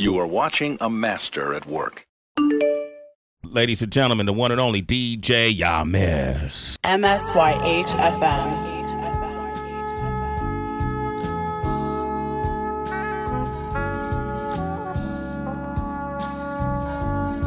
You 0.00 0.16
are 0.20 0.28
watching 0.28 0.78
a 0.80 0.88
master 0.88 1.52
at 1.54 1.66
work. 1.66 2.06
Ladies 3.42 3.82
and 3.82 3.90
gentlemen, 3.90 4.26
the 4.26 4.32
one 4.32 4.52
and 4.52 4.60
only 4.60 4.80
DJ 4.80 5.52
Yamez. 5.52 6.78
MSYHFM. 6.84 7.90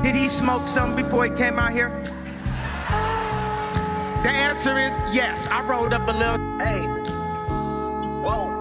Did 0.03 0.15
he 0.15 0.27
smoke 0.27 0.67
some 0.67 0.93
before 0.93 1.23
he 1.23 1.31
came 1.31 1.57
out 1.57 1.71
here? 1.71 2.03
The 4.23 4.29
answer 4.29 4.77
is 4.77 4.99
yes. 5.13 5.47
I 5.47 5.61
rolled 5.65 5.93
up 5.93 6.05
a 6.05 6.11
little. 6.11 6.35
Hey. 6.59 6.81
Whoa. 8.21 8.60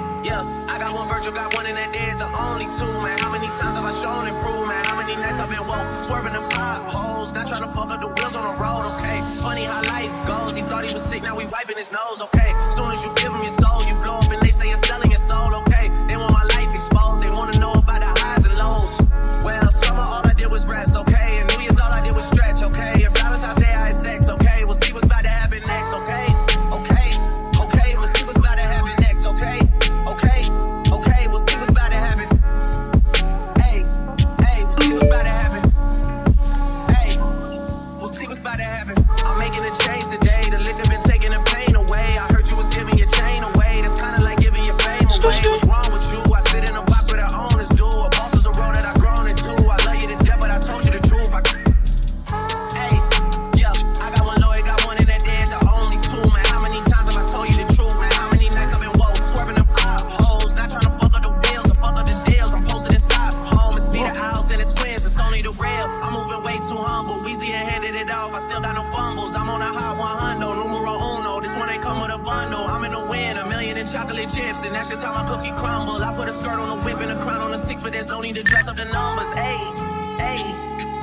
Yeah, 0.23 0.45
I 0.69 0.77
got 0.77 0.93
one 0.93 1.09
virtual, 1.09 1.33
got 1.33 1.53
one 1.55 1.65
in 1.65 1.73
that 1.73 1.91
day 1.91 2.13
the 2.13 2.29
only 2.45 2.69
two, 2.69 2.93
man. 3.01 3.17
How 3.17 3.33
many 3.33 3.49
times 3.57 3.73
have 3.73 3.85
I 3.85 3.89
shown 3.89 4.29
and 4.29 4.37
proved, 4.37 4.69
man? 4.69 4.77
How 4.85 4.93
many 4.93 5.17
nights 5.17 5.41
I've 5.41 5.49
been 5.49 5.65
woke, 5.65 5.89
swerving 5.89 6.33
the 6.37 6.45
potholes, 6.53 7.33
not 7.33 7.47
trying 7.47 7.65
to 7.65 7.71
fuck 7.73 7.89
up 7.89 8.01
the 8.01 8.07
wheels 8.07 8.35
on 8.37 8.45
the 8.45 8.55
road, 8.61 8.85
okay? 9.01 9.17
Funny 9.41 9.65
how 9.65 9.81
life 9.89 10.13
goes. 10.29 10.55
He 10.55 10.61
thought 10.61 10.85
he 10.85 10.93
was 10.93 11.01
sick, 11.01 11.23
now 11.23 11.35
we 11.35 11.49
wiping 11.49 11.75
his 11.75 11.91
nose, 11.91 12.21
okay? 12.21 12.53
Soon 12.69 12.93
as 12.93 13.01
you 13.03 13.09
give 13.17 13.33
him 13.33 13.41
your 13.41 13.57
I'm 72.31 72.83
in 72.85 72.91
the 72.91 73.05
win. 73.05 73.37
A 73.37 73.45
million 73.49 73.77
in 73.77 73.85
chocolate 73.85 74.29
chips, 74.29 74.65
and 74.65 74.73
that's 74.73 74.89
just 74.89 75.03
how 75.03 75.13
my 75.13 75.27
cookie 75.27 75.51
crumble. 75.51 76.03
I 76.03 76.13
put 76.15 76.27
a 76.27 76.31
skirt 76.31 76.57
on 76.57 76.67
the 76.67 76.79
whip 76.85 76.99
and 76.99 77.11
a 77.11 77.19
crown 77.21 77.41
on 77.41 77.51
the 77.51 77.57
six, 77.57 77.83
but 77.83 77.91
there's 77.91 78.07
no 78.07 78.21
need 78.21 78.35
to 78.35 78.43
dress 78.43 78.67
up 78.67 78.75
the 78.75 78.85
numbers. 78.85 79.31
Hey, 79.33 79.59
hey, 80.17 80.41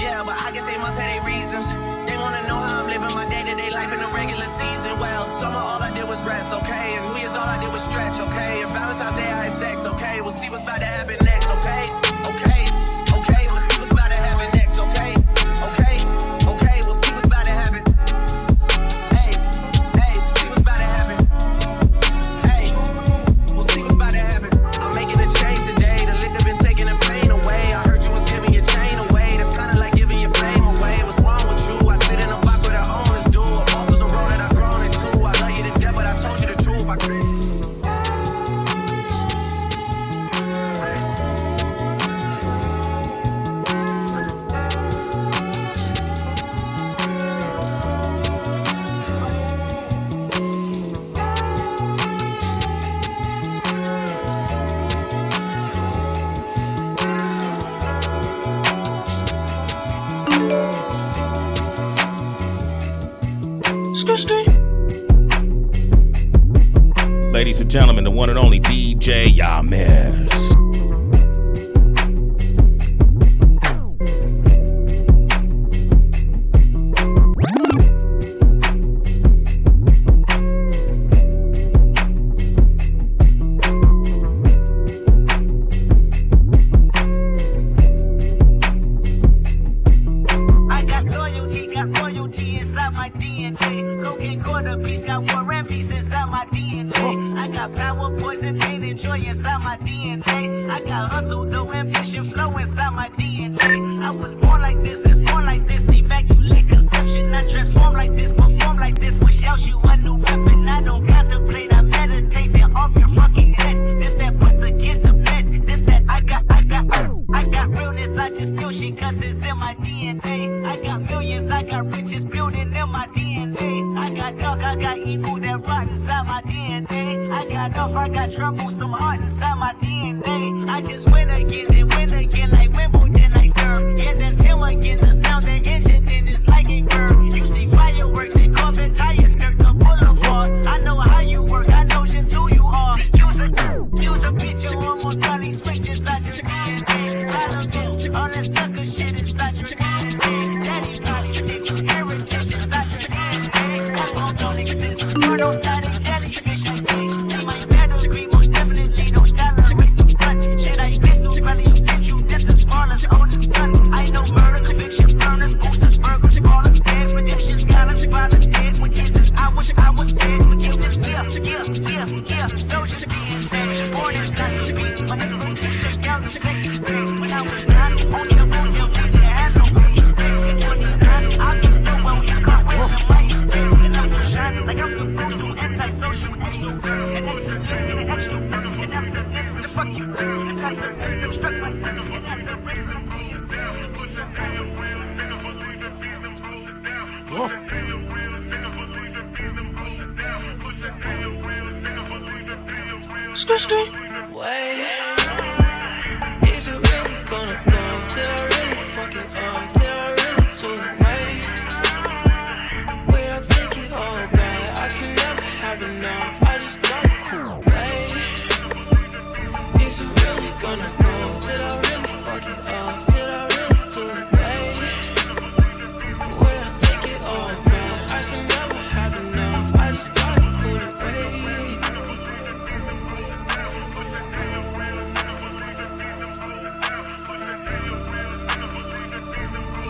yeah, 0.00 0.22
but 0.25 0.34
I 0.34 0.50
guess 0.53 0.67
they 0.71 0.78
must 0.78 0.99
have 1.00 1.09
their 1.11 1.25
reasons. 1.25 1.67
They 2.09 2.17
wanna 2.17 2.43
know 2.49 2.56
how 2.56 2.83
I'm 2.83 2.88
living 2.88 3.15
my 3.15 3.28
day-to-day 3.28 3.71
-day 3.71 3.78
life 3.81 3.93
in 3.94 4.00
the 4.00 4.11
regular 4.21 4.49
season. 4.61 4.93
Well, 4.99 5.25
summer 5.41 5.62
all 5.71 5.83
I 5.88 5.91
did 5.97 6.06
was 6.12 6.21
rest, 6.33 6.50
okay? 6.59 6.87
And 6.97 7.03
New 7.06 7.19
Year's 7.22 7.37
all 7.38 7.49
I 7.55 7.59
did 7.62 7.71
was 7.77 7.84
stretch, 7.91 8.19
okay? 8.27 8.53
And 8.62 8.71
Valentine's 8.78 9.17
Day 9.21 9.31
I 9.37 9.41
had 9.47 9.55
sex, 9.65 9.77
okay? 9.93 10.17
We'll 10.25 10.38
see 10.43 10.49
what's 10.53 10.65
about 10.67 10.81
to 10.87 10.91
happen 10.97 11.18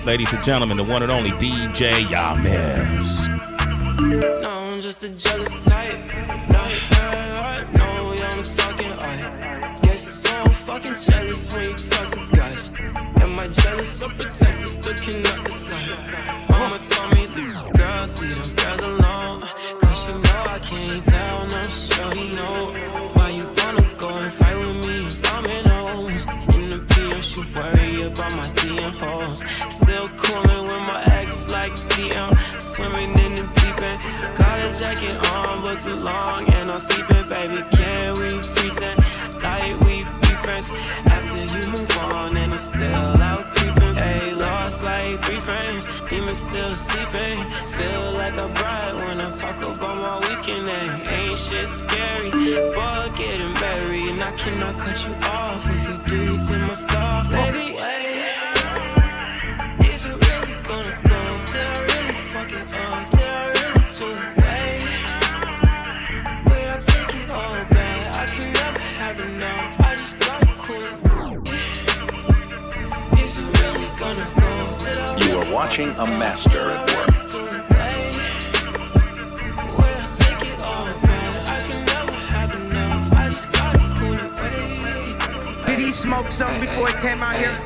ladies 0.08 0.32
and 0.32 0.42
gentlemen, 0.42 0.78
the 0.78 0.84
one 0.84 1.02
and 1.02 1.12
only 1.12 1.32
DJ 1.32 1.90
Yamis. 2.04 3.28
No, 4.40 4.50
I'm 4.50 4.80
just 4.80 5.04
a 5.04 5.10
jealous 5.10 5.66
type. 5.66 6.14
I'm. 6.48 7.66
I 9.00 9.78
guess 9.82 10.02
so 10.22 10.44
fucking 10.66 10.94
jealous 10.94 11.52
when 11.52 11.64
you 11.64 11.76
talk 11.76 12.08
to 12.12 12.20
guys. 12.34 12.70
Am 13.20 13.38
I 13.38 13.48
jealous 13.48 14.02
or. 14.02 14.08
Mama 16.48 16.78
told 16.78 17.14
me 17.14 17.26
leave 17.36 17.72
girls, 17.74 18.18
leave 18.22 18.38
them 18.40 18.54
girls 18.56 18.80
alone. 18.80 19.40
Cause 19.82 20.08
know 20.08 20.42
I 20.56 20.58
can't 20.58 21.04
tell, 21.04 21.46
no, 21.48 21.62
shorty, 21.68 22.30
no. 22.34 22.72
Why 23.12 23.28
you 23.28 23.46
wanna 23.58 23.84
go 23.98 24.08
and 24.08 24.32
fight 24.32 24.56
with 24.56 24.86
me? 24.86 24.98
In 26.54 26.70
the 26.70 26.78
PM, 26.88 27.20
she 27.20 27.40
worry 27.54 28.02
about 28.02 28.32
my 28.32 28.48
Hoes. 28.94 29.44
Still 29.68 30.08
coolin' 30.16 30.62
with 30.62 30.82
my 30.86 31.04
ex 31.12 31.48
like 31.48 31.72
DM. 31.92 32.30
Swimming 32.60 33.10
in 33.24 33.32
the 33.36 33.46
deep 33.60 33.80
end. 33.82 34.00
Got 34.36 34.58
a 34.60 34.78
jacket 34.78 35.16
on, 35.32 35.62
but 35.62 35.76
too 35.78 35.94
long. 35.94 36.48
And 36.52 36.70
I'm 36.70 36.78
sleeping, 36.78 37.28
baby. 37.28 37.62
Can 37.76 38.18
we 38.18 38.38
pretend 38.54 38.98
like 39.42 39.78
we 39.80 40.04
be 40.22 40.32
friends? 40.44 40.70
After 41.06 41.44
you 41.54 41.66
move 41.68 41.98
on, 41.98 42.36
and 42.36 42.52
I'm 42.52 42.58
still 42.58 43.22
out 43.30 43.44
creeping. 43.54 43.94
Hey, 43.94 44.32
lost 44.34 44.82
like 44.82 45.18
three 45.20 45.40
friends. 45.40 45.86
Demons 46.08 46.38
still 46.38 46.74
sleeping. 46.74 47.38
Feel 47.76 48.12
like 48.12 48.36
a 48.36 48.48
bride 48.48 48.94
when 48.94 49.20
I 49.20 49.30
talk 49.30 49.56
about 49.58 49.96
my 50.06 50.16
weekend. 50.28 50.68
Ain't 50.68 51.38
shit 51.38 51.68
scary, 51.68 52.30
but 52.74 53.14
getting 53.16 53.52
married. 53.54 54.08
And 54.08 54.22
I 54.22 54.32
cannot 54.32 54.78
cut 54.78 54.98
you 55.06 55.14
off 55.28 55.66
if 55.68 55.82
you 55.88 55.96
do, 56.08 56.46
take 56.46 56.62
my 56.62 56.74
stuff, 56.74 57.30
baby. 57.30 58.07
You 73.98 74.04
really 74.04 75.32
are 75.32 75.52
watching 75.52 75.90
a 75.90 76.06
master 76.06 76.70
at 76.70 76.88
work. 76.94 77.08
really 77.08 77.32
do 77.32 77.38
it 77.56 77.70
right? 77.70 78.14
Wait, 79.76 79.96
I 79.96 80.06
take 80.18 80.48
it 80.48 80.60
all 80.60 80.86
back. 81.02 81.48
I 81.48 81.58
can 81.66 81.84
never 81.84 82.12
have 82.12 82.54
enough. 82.54 83.12
I 83.12 83.28
just 83.28 83.50
gotta 83.52 83.78
cool 83.98 84.14
it. 84.14 84.30
Wait. 84.38 85.66
Did 85.66 85.78
he 85.84 85.90
smoke 85.90 86.30
something 86.30 86.60
before 86.60 86.86
he 86.86 86.94
came 86.94 87.20
out 87.20 87.34
here? 87.38 87.58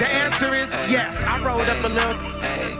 The 0.00 0.08
answer 0.08 0.56
is 0.56 0.72
yes. 0.90 1.22
I 1.22 1.40
rolled 1.44 1.68
up 1.68 1.84
a 1.84 1.88
little. 1.88 2.14
Hey, 2.40 2.74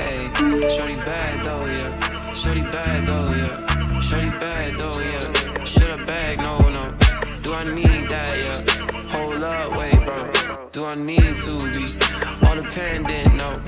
hey, 0.00 0.68
shorty 0.74 0.94
bad 0.96 1.44
though, 1.44 1.66
yeah. 1.66 2.32
Shorty 2.32 2.62
bad 2.62 3.06
though, 3.06 3.30
yeah. 3.34 4.00
Shorty 4.00 4.30
bad 4.30 4.78
though, 4.78 4.98
yeah. 4.98 5.64
Shoulda 5.64 6.04
bag, 6.06 6.38
no, 6.38 6.58
no. 6.58 6.96
Do 7.42 7.52
I 7.54 7.64
need 7.64 8.08
that, 8.08 8.36
yeah? 8.38 9.08
Hold 9.10 9.42
up, 9.42 9.76
wait, 9.76 10.04
Do 10.68 10.84
I 10.84 10.94
need 10.94 11.18
to 11.18 11.58
be 11.72 11.86
all 12.46 12.54
dependent? 12.54 13.34
No. 13.34 13.58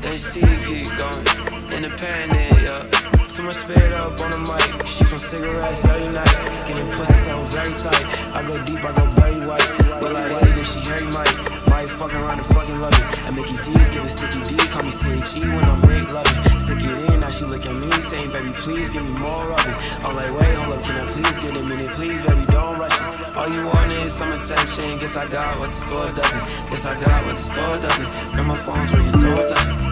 Then 0.00 0.18
she 0.18 0.40
keep 0.40 0.86
going, 0.96 1.26
independent, 1.72 2.60
yeah. 2.62 2.86
Too 3.26 3.42
much 3.42 3.56
spit 3.56 3.92
up 3.92 4.20
on 4.20 4.30
the 4.30 4.38
mic. 4.38 4.86
She 4.86 5.04
from 5.04 5.18
cigarettes 5.18 5.84
every 5.88 6.12
night. 6.12 6.54
Skin 6.54 6.76
and 6.76 6.90
pussy 6.92 7.14
so 7.24 7.40
very 7.50 7.72
tight. 7.72 8.06
I 8.36 8.44
go 8.46 8.62
deep, 8.64 8.84
I 8.84 8.92
go 8.92 9.06
very 9.18 9.40
white. 9.46 9.66
Well, 10.00 10.16
I 10.16 10.28
hate 10.28 10.58
if 10.58 10.68
she 10.68 10.80
hairy 10.80 11.08
might. 11.08 11.34
Might 11.68 11.88
fuck 11.88 12.14
around 12.14 12.38
and 12.38 12.46
fucking 12.46 12.78
love 12.80 12.94
it. 12.94 13.26
And 13.26 13.34
Mickey 13.34 13.56
D's 13.56 13.88
give 13.88 14.04
it 14.04 14.10
sticky 14.10 14.42
D. 14.44 14.56
Call 14.68 14.84
me 14.84 14.92
CHE 14.92 15.40
when 15.40 15.64
I'm 15.64 15.80
big 15.82 16.08
loving. 16.10 16.60
Stick 16.60 16.82
it 16.82 17.10
in, 17.10 17.20
now 17.20 17.30
she 17.30 17.44
look 17.44 17.64
at 17.64 17.74
me 17.74 17.90
saying, 18.02 18.30
baby, 18.30 18.52
please 18.52 18.90
give 18.90 19.02
me 19.02 19.18
more 19.18 19.50
of 19.50 19.66
it. 19.66 20.04
I'm 20.04 20.14
like, 20.14 20.30
wait, 20.38 20.54
hold 20.54 20.78
up, 20.78 20.84
can 20.84 21.00
I 21.00 21.06
please 21.06 21.38
get 21.38 21.56
a 21.56 21.62
minute? 21.62 21.90
Please, 21.90 22.20
baby, 22.22 22.44
don't. 22.46 22.71
All 23.34 23.48
you 23.48 23.64
want 23.64 23.92
is 23.92 24.12
some 24.12 24.30
attention. 24.30 24.98
Guess 24.98 25.16
I 25.16 25.26
got 25.26 25.58
what 25.58 25.70
the 25.70 25.74
store 25.74 26.12
doesn't. 26.12 26.44
Guess 26.68 26.84
I 26.84 27.00
got 27.00 27.24
what 27.24 27.36
the 27.36 27.40
store 27.40 27.78
doesn't. 27.78 28.36
Got 28.36 28.46
my 28.46 28.56
phone's 28.56 28.92
ringing, 28.92 29.12
don't 29.12 29.48
touch 29.48 29.80
it. 29.80 29.91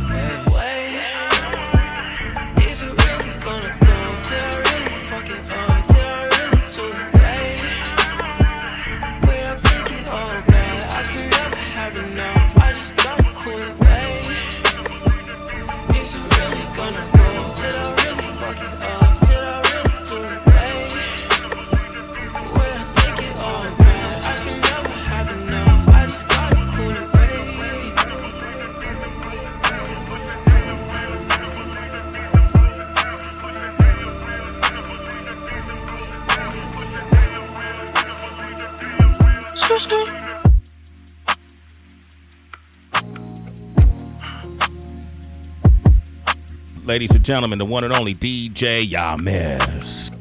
Ladies 47.01 47.17
and 47.17 47.25
gentlemen, 47.25 47.59
the 47.59 47.65
one 47.65 47.83
and 47.83 47.97
only 47.97 48.13
DJ 48.13 48.87
Yamis. 48.87 50.13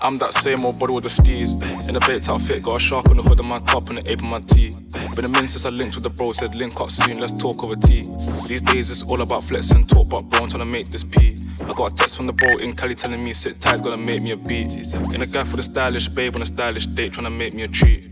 I'm 0.00 0.14
that 0.18 0.34
same 0.34 0.64
old 0.64 0.78
body 0.78 0.92
with 0.92 1.02
the 1.02 1.10
steez. 1.10 1.88
In 1.88 1.96
a 1.96 2.00
baked 2.06 2.28
outfit, 2.28 2.62
got 2.62 2.76
a 2.76 2.78
shark 2.78 3.08
on 3.08 3.16
the 3.16 3.24
hood 3.24 3.40
of 3.40 3.48
my 3.48 3.58
top 3.58 3.88
and 3.88 3.98
the 3.98 4.08
ape 4.08 4.22
on 4.22 4.30
my 4.30 4.38
tee. 4.38 4.70
Been 5.16 5.24
a 5.24 5.28
minute 5.28 5.50
since 5.50 5.64
I 5.64 5.70
linked 5.70 5.96
with 5.96 6.04
the 6.04 6.10
bro, 6.10 6.30
said 6.30 6.54
link 6.54 6.80
up 6.80 6.92
soon, 6.92 7.18
let's 7.18 7.36
talk 7.38 7.64
over 7.64 7.74
tea. 7.74 8.04
These 8.46 8.62
days 8.62 8.92
it's 8.92 9.02
all 9.02 9.20
about 9.20 9.42
flexing, 9.42 9.88
talk 9.88 10.06
about 10.06 10.30
bro, 10.30 10.44
I'm 10.44 10.48
trying 10.48 10.60
to 10.60 10.64
make 10.64 10.90
this 10.90 11.02
P. 11.02 11.36
I 11.64 11.72
got 11.72 11.90
a 11.90 11.94
text 11.96 12.18
from 12.18 12.28
the 12.28 12.32
bro 12.34 12.50
in 12.58 12.76
Cali 12.76 12.94
telling 12.94 13.20
me 13.20 13.32
sit 13.32 13.58
tight, 13.58 13.82
gonna 13.82 13.96
make 13.96 14.22
me 14.22 14.30
a 14.30 14.36
beat. 14.36 14.74
In 15.12 15.22
a 15.22 15.26
guy 15.26 15.42
for 15.42 15.56
the 15.56 15.64
stylish 15.64 16.06
babe 16.06 16.36
on 16.36 16.42
a 16.42 16.46
stylish 16.46 16.86
date, 16.86 17.14
trying 17.14 17.24
to 17.24 17.30
make 17.30 17.54
me 17.54 17.64
a 17.64 17.68
treat. 17.68 18.08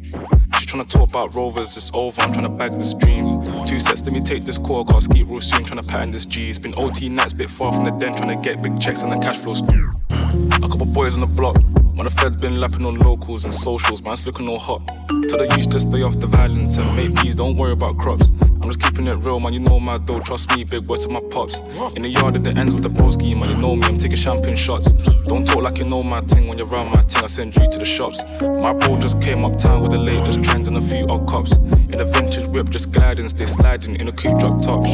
She 0.69 0.77
tryna 0.77 0.91
talk 0.91 1.09
about 1.09 1.35
rovers, 1.35 1.79
it's 1.79 1.91
over, 1.95 2.21
I'm 2.21 2.31
tryna 2.35 2.59
bag 2.59 2.73
this 2.73 2.93
dream. 2.93 3.25
Two 3.65 3.79
sets, 3.79 4.05
let 4.05 4.13
me 4.13 4.21
take 4.21 4.45
this 4.45 4.59
call, 4.59 4.85
gotta 4.85 5.01
ski 5.01 5.23
real 5.23 5.41
soon, 5.41 5.65
tryna 5.65 5.89
pattern 5.89 6.13
this 6.13 6.27
G. 6.27 6.51
It's 6.51 6.59
been 6.59 6.75
OT 6.77 7.09
nights, 7.09 7.33
bit 7.33 7.49
far 7.49 7.73
from 7.73 7.85
the 7.85 7.91
den, 7.93 8.15
tryna 8.15 8.43
get 8.43 8.63
big 8.63 8.79
checks 8.79 9.01
and 9.01 9.11
the 9.11 9.17
cash 9.17 9.39
flows. 9.39 9.63
A 9.63 10.69
couple 10.69 10.85
boys 10.85 11.15
on 11.15 11.23
the 11.23 11.27
block, 11.27 11.57
when 11.95 12.05
the 12.05 12.11
feds 12.11 12.37
been 12.37 12.59
lapping 12.59 12.85
on 12.85 12.99
locals 12.99 13.47
and 13.47 13.55
socials, 13.55 14.03
man's 14.03 14.27
looking 14.27 14.47
all 14.47 14.59
hot. 14.59 14.87
Tell 15.09 15.39
the 15.39 15.55
youth 15.57 15.71
to 15.71 15.81
stay 15.81 16.03
off 16.03 16.21
the 16.21 16.27
violence 16.27 16.77
and 16.77 16.95
make 16.95 17.17
peace, 17.17 17.35
don't 17.35 17.57
worry 17.57 17.73
about 17.73 17.97
crops. 17.97 18.31
I'm 18.69 18.75
just 18.75 18.85
keeping 18.85 19.07
it 19.07 19.15
real, 19.25 19.41
man. 19.41 19.55
You 19.55 19.61
know 19.61 19.81
my 19.81 19.97
dough, 19.97 20.21
trust 20.21 20.55
me, 20.55 20.63
big 20.63 20.83
words 20.83 21.07
to 21.07 21.11
my 21.11 21.23
pops. 21.31 21.61
In 21.97 22.03
the 22.03 22.09
yard 22.11 22.37
at 22.37 22.45
the 22.45 22.51
ends 22.51 22.75
with 22.75 22.83
the 22.83 22.91
bro 22.91 23.11
scheme, 23.11 23.39
man. 23.39 23.49
You 23.49 23.57
know 23.57 23.75
me, 23.75 23.83
I'm 23.85 23.97
taking 23.97 24.19
champagne 24.19 24.57
shots. 24.57 24.93
Don't 25.25 25.47
talk 25.47 25.63
like 25.63 25.79
you 25.79 25.87
know 25.87 26.03
my 26.03 26.21
thing 26.21 26.49
when 26.49 26.59
you're 26.59 26.67
around 26.67 26.91
my 26.91 27.01
thing. 27.01 27.25
I 27.25 27.29
send 27.29 27.57
you 27.57 27.65
to 27.65 27.79
the 27.79 27.87
shops. 27.87 28.23
My 28.43 28.75
bro 28.75 28.99
just 28.99 29.23
came 29.23 29.43
uptown 29.43 29.81
with 29.81 29.93
the 29.93 29.97
latest 29.97 30.45
trends 30.45 30.69
and 30.69 30.77
a 30.77 30.83
few 30.83 31.03
odd 31.09 31.27
cops. 31.27 31.53
In 31.53 31.99
a 31.99 32.05
vintage 32.05 32.47
whip, 32.49 32.69
just 32.69 32.93
gliding, 32.93 33.31
stay 33.31 33.47
sliding 33.47 33.99
in 33.99 34.07
a 34.07 34.13
coupe 34.13 34.39
drop 34.39 34.61
top. 34.61 34.85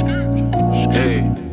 Hey. 0.94 1.43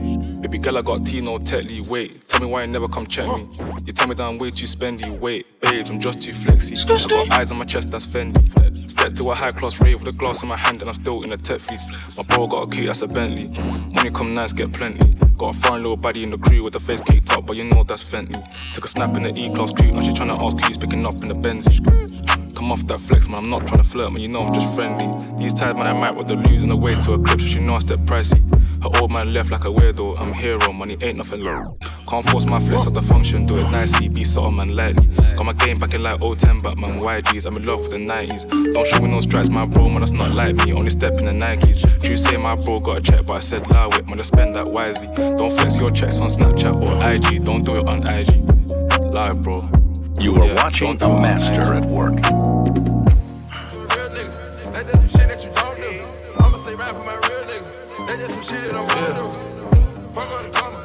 Baby 0.42 0.58
girl, 0.58 0.80
I 0.80 0.82
got 0.82 1.06
Tino 1.06 1.38
Tetley. 1.38 1.88
Wait, 1.88 2.28
tell 2.28 2.42
me 2.42 2.48
why 2.48 2.64
you 2.64 2.68
never 2.68 2.88
come 2.88 3.06
check 3.06 3.28
me. 3.28 3.48
You 3.86 3.94
tell 3.94 4.08
me 4.08 4.16
that 4.16 4.26
I'm 4.26 4.40
way 4.40 4.50
too 4.50 4.66
spendy. 4.66 5.08
Wait, 5.20 5.46
babes, 5.62 5.92
I'm 5.92 6.00
just 6.00 6.24
too 6.24 6.34
flexy. 6.34 6.76
I 6.76 7.28
got 7.28 7.40
eyes 7.40 7.52
on 7.52 7.60
my 7.60 7.66
chest, 7.66 7.92
that's 7.92 8.08
Fendi. 8.08 8.42
Step 8.90 9.14
to 9.14 9.32
a 9.32 9.36
high 9.36 9.52
class 9.52 9.80
rave 9.80 10.00
with 10.00 10.08
a 10.08 10.18
glass 10.18 10.42
in 10.42 10.50
my 10.50 10.58
hand, 10.58 10.80
and 10.82 10.90
I'm 10.90 10.96
still 10.96 11.22
in 11.22 11.32
a 11.32 11.38
tech 11.38 11.60
fleece. 11.60 11.86
My 12.18 12.24
bro 12.24 12.48
got 12.48 12.68
a 12.68 12.72
key, 12.72 12.88
that's 12.88 13.04
a 13.04 13.08
Bentley. 13.08 13.50
Money 13.50 14.10
come 14.10 14.34
nice, 14.34 14.52
get 14.52 14.74
plenty. 14.74 15.14
Got 15.38 15.56
a 15.56 15.60
foreign 15.60 15.84
little 15.84 15.96
body 15.96 16.24
in 16.24 16.32
the 16.32 16.40
crew 16.40 16.64
with 16.64 16.74
the 16.74 16.80
face 16.80 17.02
caked 17.02 17.32
up, 17.32 17.46
but 17.46 17.56
you 17.56 17.64
know 17.64 17.84
that's 17.84 18.04
Fenty. 18.04 18.44
Took 18.74 18.86
a 18.86 18.88
snap 18.88 19.16
in 19.18 19.24
the 19.24 19.38
E 19.38 19.54
class 19.54 19.72
crew, 19.72 19.90
and 19.90 20.04
she 20.04 20.12
tryna 20.12 20.44
ask 20.44 20.60
who's 20.60 20.78
picking 20.78 21.06
up 21.06 21.14
in 21.22 21.30
the 21.30 21.36
Benzie. 21.36 22.56
Come 22.56 22.72
off 22.72 22.86
that 22.88 23.00
flex, 23.00 23.28
man, 23.28 23.38
I'm 23.38 23.50
not 23.50 23.62
tryna 23.62 23.86
flirt, 23.86 24.12
man, 24.12 24.22
you 24.22 24.28
know 24.28 24.40
I'm 24.40 24.54
just 24.54 24.76
friendly. 24.76 25.08
These 25.38 25.54
times, 25.54 25.78
man, 25.78 25.88
I 25.88 25.94
might 25.94 26.16
with 26.16 26.28
the 26.28 26.36
lose 26.36 26.64
on 26.64 26.70
the 26.70 26.76
way 26.76 27.00
to 27.00 27.14
a 27.14 27.20
crib, 27.20 27.42
so 27.42 27.48
she 27.48 27.60
know 27.60 27.76
I 27.76 27.80
step 27.80 28.00
pricey. 28.00 28.51
Her 28.82 28.90
old 29.00 29.12
man 29.12 29.34
left 29.34 29.52
like 29.52 29.64
a 29.66 29.68
weirdo. 29.68 30.20
I'm 30.20 30.32
a 30.32 30.36
hero, 30.36 30.60
oh, 30.64 30.74
money 30.74 30.98
ain't 31.02 31.18
nothing 31.18 31.44
low. 31.44 31.78
Can't 32.08 32.28
force 32.30 32.46
my 32.46 32.60
flex 32.60 32.88
at 32.88 32.94
the 32.94 33.02
function, 33.02 33.46
do 33.46 33.60
it 33.60 33.70
nicely, 33.70 34.10
be 34.10 34.24
subtle 34.24 34.52
man 34.52 34.76
lightly. 34.76 35.08
Got 35.36 35.46
my 35.46 35.54
game 35.54 35.78
back 35.78 35.94
in 35.94 36.02
like 36.02 36.20
010, 36.20 36.62
but 36.62 36.78
man, 36.78 37.00
YGs, 37.00 37.46
I'm 37.46 37.58
in 37.58 37.66
love 37.66 37.78
with 37.78 37.92
the 37.92 37.98
90s. 37.98 38.74
Don't 38.74 38.88
show 38.88 39.00
me 39.00 39.10
no 39.12 39.22
stripes, 39.22 39.50
my 39.50 39.66
bro, 39.66 39.88
man, 39.88 40.00
that's 40.00 40.12
not 40.12 40.32
like 40.32 40.56
me. 40.56 40.74
Only 40.74 40.90
step 40.90 41.12
in 41.20 41.26
the 41.26 41.32
Nikes. 41.32 41.82
True 42.04 42.18
say 42.18 42.38
my 42.38 42.56
bro 42.56 42.80
got 42.80 42.98
a 42.98 43.02
check, 43.02 43.26
but 43.26 43.36
I 43.36 43.40
said 43.40 43.70
lie 43.70 43.86
with, 43.88 44.08
man, 44.08 44.20
I 44.20 44.24
spend 44.24 44.56
that 44.56 44.68
wisely. 44.68 45.08
Don't 45.16 45.52
flex 45.52 45.80
your 45.80 45.92
checks 45.92 46.20
on 46.20 46.30
Snapchat 46.30 46.84
or 46.86 47.10
IG, 47.10 47.44
don't 47.44 47.64
do 47.64 47.74
it 47.74 47.88
on 47.88 48.08
IG. 48.08 49.14
Lie, 49.14 49.32
bro. 49.42 49.70
You 50.20 50.36
are 50.36 50.48
Yeah, 50.48 50.56
watching 50.56 50.98
don't 50.98 51.00
do 51.00 51.06
it 51.06 51.12
a 51.12 51.16
on 51.16 51.22
master 51.22 51.74
at 51.74 51.86
work. 51.86 52.16
That's 54.72 54.92
some 54.92 55.08
shit 55.08 55.28
that 55.30 55.44
you 55.44 55.52
don't 55.54 55.78
do. 55.78 56.44
I'ma 56.44 56.58
stay 56.58 56.76
right 56.76 56.96
for 56.96 57.04
my 57.06 57.31
some 58.42 58.58
shit 58.58 58.72
that 58.72 58.76
I 58.76 58.82
wanna 58.82 59.14
do. 59.14 59.26
Fuck 60.14 60.30
all 60.32 60.44
the 60.44 60.50
commas. 60.50 60.80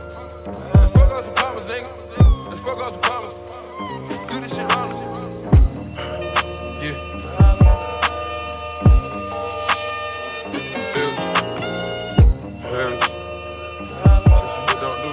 Let's 0.75 0.93
fuck 0.93 1.11
up 1.11 1.23
some 1.25 1.35
commas, 1.35 1.65
nigga. 1.67 1.89
Let's 2.49 2.61
fuck 2.61 2.79
up 2.79 2.93
some 2.93 3.03
commas. 3.03 3.41
Do 4.31 4.41
this 4.41 4.55
shit 4.55 4.77
honest. 4.77 5.03
Yeah. 6.83 6.97
Bills. 10.93 11.19
Bills. 12.63 13.03
Shit 14.53 14.65
you 14.71 14.77
don't 14.83 14.99
do. 15.03 15.11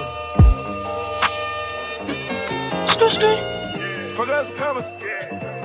Fuck 4.16 4.28
up 4.28 4.46
some 4.46 4.56
commas. 4.56 4.88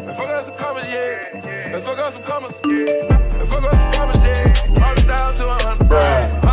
Let's 0.05 0.17
fuck 0.17 0.29
up 0.29 0.45
some 0.45 0.55
commas, 0.55 0.87
yeah. 0.89 1.71
Let's 1.73 1.85
fuck 1.85 1.99
up 1.99 2.13
some 2.13 2.23
commas. 2.23 2.55
Yeah. 2.65 3.07
Let's 3.37 3.53
fuck 3.53 3.63
up 3.63 3.71
some 3.71 3.91
commas, 3.91 4.17
yeah. 4.25 4.79
Hundred 4.79 5.07
down 5.07 5.33
to 5.35 5.47
a 5.47 5.63
hundred 5.63 6.48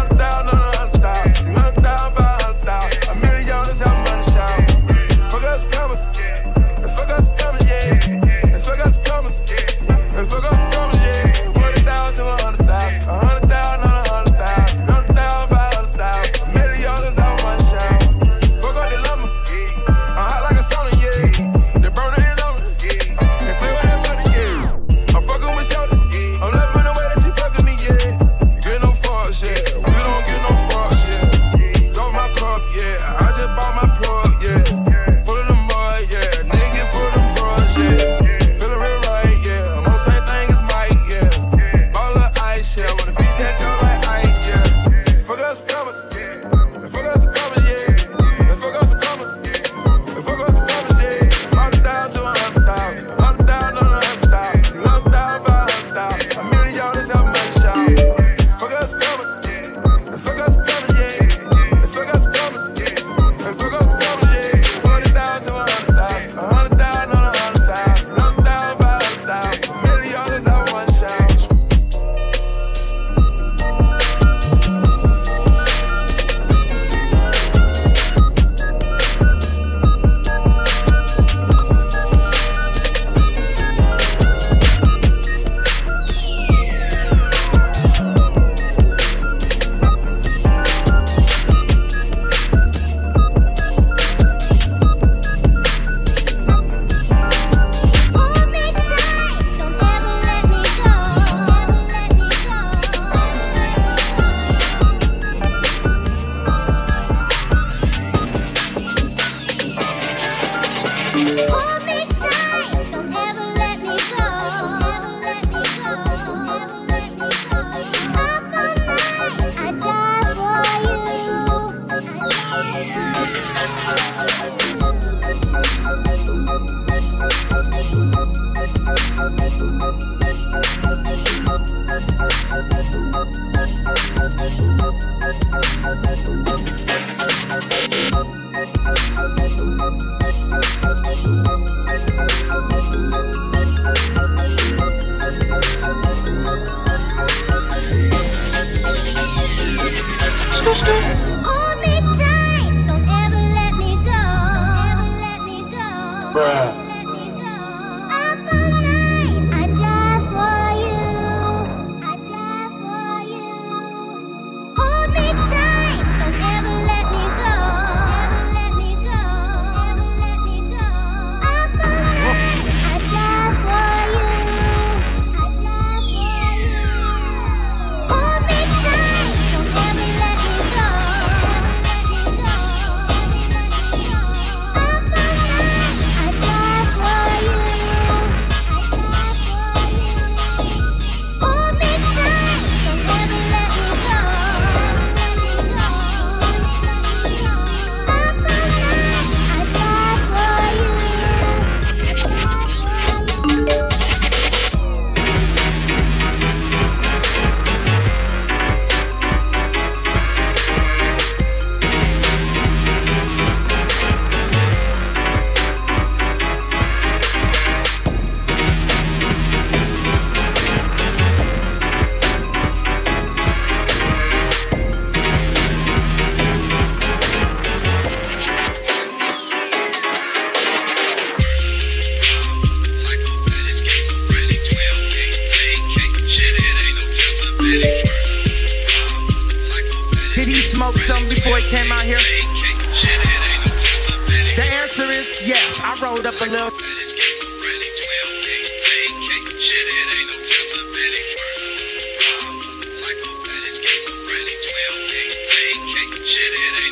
Shit, 256.26 256.54
it 256.54 256.85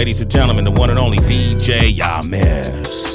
ladies 0.00 0.22
and 0.22 0.30
gentlemen, 0.30 0.64
the 0.64 0.70
one 0.70 0.88
and 0.88 0.98
only 0.98 1.18
DJ 1.18 1.94
Yames. 1.94 3.09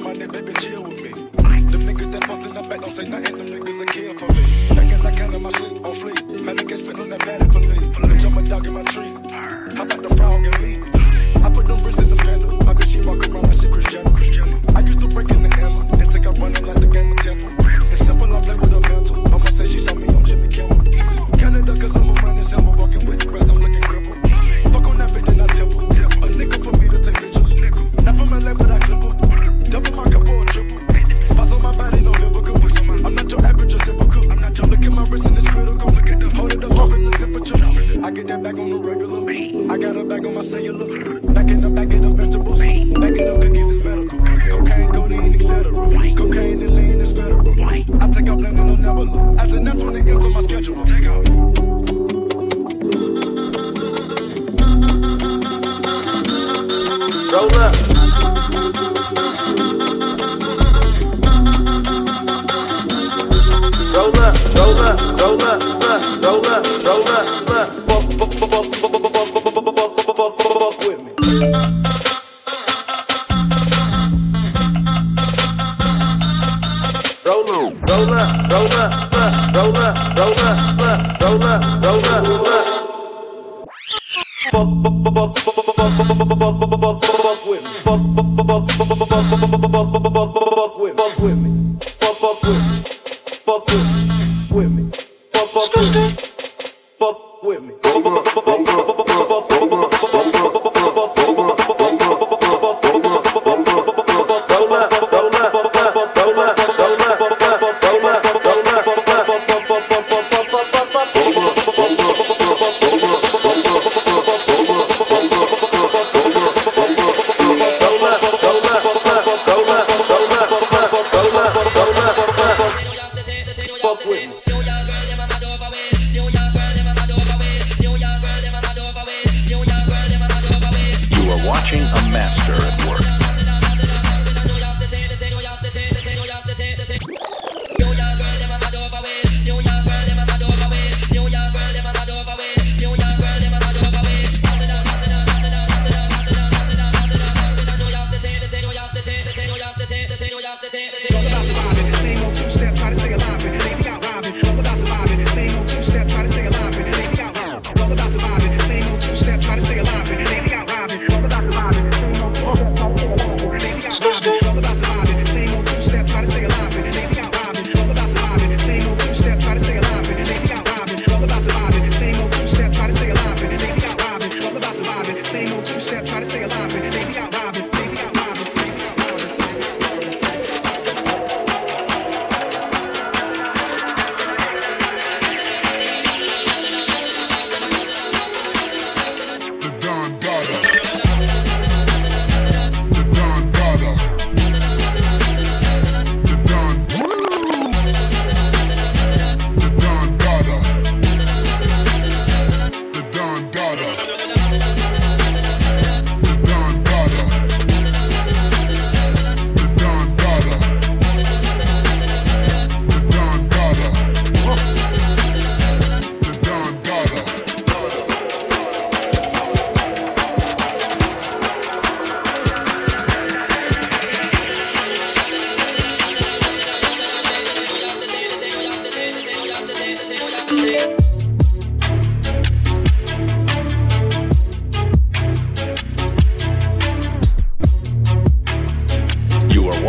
my 0.00 0.12
baby, 0.14 0.52
chill 0.54 0.82
with 0.82 1.02
me. 1.02 1.10
Them 1.10 1.80
niggas 1.82 2.12
that 2.12 2.24
fucked 2.24 2.44
in 2.46 2.54
the 2.54 2.62
back 2.68 2.80
don't 2.80 2.92
say 2.92 3.04
nothing, 3.04 3.36
them 3.36 3.46
niggas 3.46 3.80
are 3.80 3.86
care 3.86 4.10
for 4.10 4.26
me. 4.32 4.80
I 4.80 4.84
guess 4.88 5.04
I 5.04 5.12
count 5.12 5.34
on 5.34 5.42
my 5.42 5.50
sleep. 5.50 5.84
on 5.84 5.94
fleek. 5.94 6.42
Man, 6.42 6.56
niggas 6.56 6.78
spend 6.78 7.00
on 7.00 7.10
that 7.10 7.20
bed. 7.20 7.49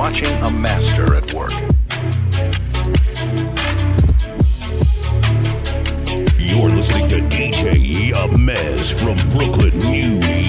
watching 0.01 0.33
a 0.41 0.49
master 0.49 1.13
at 1.13 1.31
work. 1.31 1.51
You're 6.39 6.69
listening 6.69 7.07
to 7.09 7.19
DJ 7.29 8.09
Yamez 8.11 8.99
from 8.99 9.15
Brooklyn, 9.29 9.77
New 9.77 10.19
York. 10.19 10.40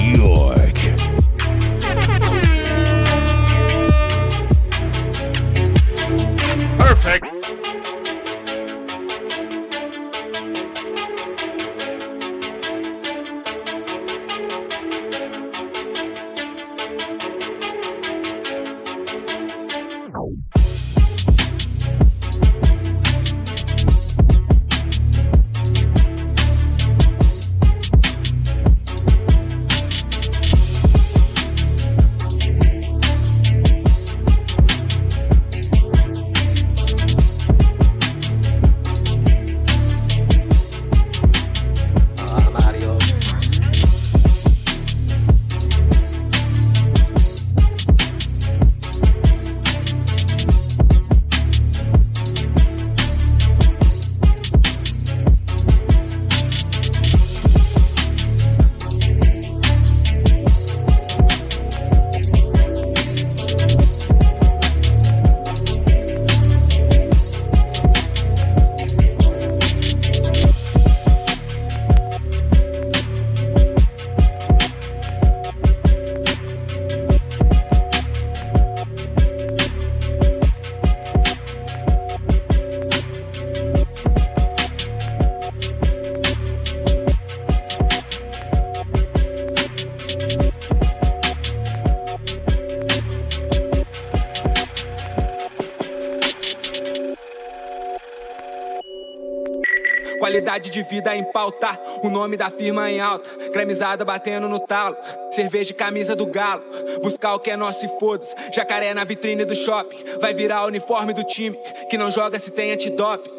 Qualidade 100.62 100.70
de 100.70 100.82
vida 100.84 101.16
em 101.16 101.24
pauta, 101.24 101.78
o 102.04 102.08
nome 102.08 102.36
da 102.36 102.48
firma 102.48 102.88
em 102.88 103.00
alta. 103.00 103.28
Cremizada 103.50 104.04
batendo 104.04 104.48
no 104.48 104.60
talo, 104.60 104.96
cerveja 105.32 105.72
e 105.72 105.74
camisa 105.74 106.14
do 106.14 106.24
galo. 106.24 106.62
Buscar 107.02 107.34
o 107.34 107.40
que 107.40 107.50
é 107.50 107.56
nosso 107.56 107.84
e 107.84 107.88
foda-se. 107.98 108.34
Jacaré 108.52 108.94
na 108.94 109.02
vitrine 109.02 109.44
do 109.44 109.56
shopping, 109.56 109.98
vai 110.20 110.32
virar 110.32 110.62
o 110.62 110.66
uniforme 110.68 111.12
do 111.12 111.24
time. 111.24 111.58
Que 111.90 111.98
não 111.98 112.12
joga 112.12 112.38
se 112.38 112.52
tem 112.52 112.70
antidoping. 112.70 113.30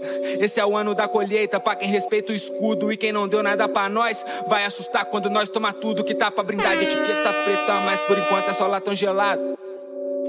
Esse 0.41 0.59
é 0.59 0.65
o 0.65 0.75
ano 0.75 0.93
da 0.93 1.07
colheita, 1.07 1.61
pra 1.61 1.75
quem 1.75 1.87
respeita 1.87 2.33
o 2.33 2.35
escudo. 2.35 2.91
E 2.91 2.97
quem 2.97 3.13
não 3.13 3.27
deu 3.27 3.41
nada 3.41 3.69
pra 3.69 3.87
nós, 3.87 4.25
vai 4.47 4.65
assustar 4.65 5.05
quando 5.05 5.29
nós 5.29 5.47
tomar 5.47 5.73
tudo 5.73 6.03
que 6.03 6.13
tá 6.13 6.29
pra 6.29 6.43
brindar 6.43 6.77
de 6.77 6.83
etiqueta 6.83 7.31
preta. 7.45 7.73
Mas 7.85 8.01
por 8.01 8.17
enquanto 8.17 8.49
é 8.49 8.53
só 8.53 8.67
latão 8.67 8.93
gelado. 8.93 9.57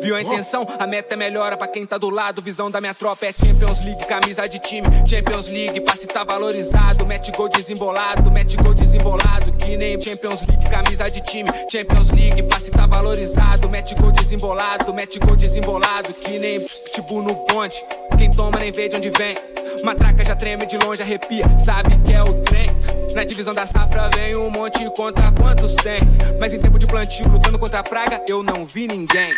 Viu 0.01 0.17
a 0.17 0.23
intenção? 0.23 0.67
A 0.79 0.87
meta 0.87 1.15
é 1.15 1.17
melhora 1.17 1.57
pra 1.57 1.67
quem 1.67 1.87
tá 1.87 1.97
do 1.97 2.11
lado. 2.11 2.43
Visão 2.43 2.71
da 2.71 2.81
minha 2.81 2.95
tropa 2.95 3.27
é 3.27 3.33
Champions 3.33 3.85
League, 3.85 4.05
camisa 4.07 4.47
de 4.49 4.59
time. 4.59 4.87
Champions 5.09 5.49
League, 5.49 5.81
passe 5.81 6.07
tá 6.07 6.25
valorizado. 6.25 7.07
Mete 7.07 7.31
gol 7.33 7.49
desembolado, 7.49 8.31
mete 8.31 8.57
gol 8.57 8.75
desembolado. 8.75 9.53
Que 9.53 9.77
nem 9.77 10.01
Champions 10.01 10.43
League, 10.47 10.69
camisa 10.69 11.11
de 11.11 11.21
time. 11.23 11.51
Champions 11.71 12.11
League, 12.11 12.43
passe 12.45 12.71
tá 12.71 12.87
valorizado. 12.87 13.69
Mete 13.69 13.95
gol 13.95 14.13
desembolado, 14.13 14.93
mete 14.93 15.19
gol 15.19 15.37
desembolado. 15.37 16.13
Que 16.15 16.39
nem 16.39 16.61
pitbull 16.61 17.23
no 17.23 17.35
ponte. 17.47 17.85
Quem 18.19 18.31
toma 18.31 18.59
nem 18.59 18.73
vê 18.73 18.89
de 18.89 18.97
onde 18.97 19.11
vem. 19.11 19.35
Matraca 19.83 20.25
já 20.25 20.37
treme 20.37 20.67
de 20.67 20.79
longe, 20.79 21.03
arrepia, 21.03 21.45
sabe 21.59 21.97
que 21.99 22.13
é 22.13 22.23
o 22.23 22.35
trem. 22.43 22.67
Na 23.15 23.25
divisão 23.25 23.55
da 23.55 23.67
safra 23.67 24.09
vem 24.15 24.35
um 24.37 24.51
monte 24.51 24.85
contra 24.97 25.31
quantos 25.33 25.75
tem. 25.77 26.01
Mas 26.41 26.53
em 26.53 26.59
tempo 26.59 26.79
de 26.79 26.87
plantio, 26.87 27.29
lutando 27.29 27.59
contra 27.59 27.81
a 27.81 27.83
praga, 27.83 28.23
eu 28.27 28.43
não 28.43 28.65
vi 28.65 28.87
ninguém. 28.87 29.33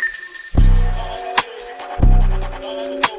Visão 2.77 3.16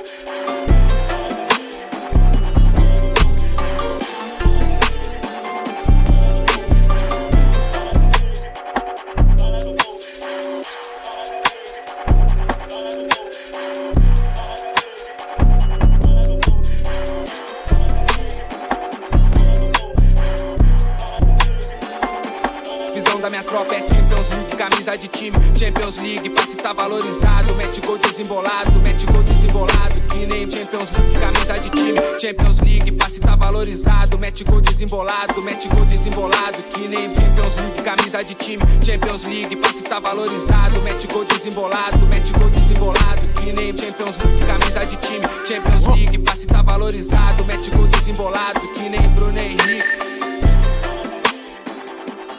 De 24.87 25.09
time. 25.09 25.33
Champions 25.59 25.97
League, 25.97 26.29
passe 26.29 26.55
tá 26.55 26.71
valorizado. 26.71 27.53
Mete 27.55 27.81
gol 27.81 27.97
desembolado, 27.97 28.71
mete 28.79 29.05
gol 29.05 29.21
desembolado. 29.21 29.99
Que 30.09 30.25
nem 30.25 30.49
Champions 30.49 30.91
League, 30.91 31.19
camisa 31.19 31.59
de 31.59 31.69
time. 31.69 31.99
Champions 32.17 32.61
League, 32.61 32.91
passe 32.93 33.19
tá 33.19 33.35
valorizado. 33.35 34.17
Mete 34.17 34.45
gol 34.45 34.61
desembolado, 34.61 35.41
mete 35.41 35.67
gol 35.67 35.83
desembolado. 35.85 36.63
Que 36.71 36.87
nem 36.87 37.13
Champions 37.13 37.55
League, 37.57 37.81
camisa 37.83 38.23
de 38.23 38.33
time. 38.33 38.63
Champions 38.81 39.25
League, 39.25 39.57
passe 39.57 39.83
tá 39.83 39.99
valorizado. 39.99 40.81
Mete 40.81 41.05
gol 41.07 41.25
desembolado, 41.25 42.07
mete 42.07 42.31
gol 42.31 42.49
desembolado. 42.49 43.27
Que 43.35 43.51
nem 43.51 43.75
Champions 43.75 44.17
League, 44.19 44.45
camisa 44.45 44.85
de 44.85 44.95
time. 44.95 45.27
Champions 45.45 45.85
League, 45.87 46.17
passe 46.19 46.47
tá 46.47 46.61
valorizado. 46.61 47.43
Mete 47.43 47.69
gol 47.71 47.87
desembolado. 47.87 48.61
Que 48.73 48.89
nem 48.89 49.01
Bruno 49.09 49.37
Henrique. 49.37 49.83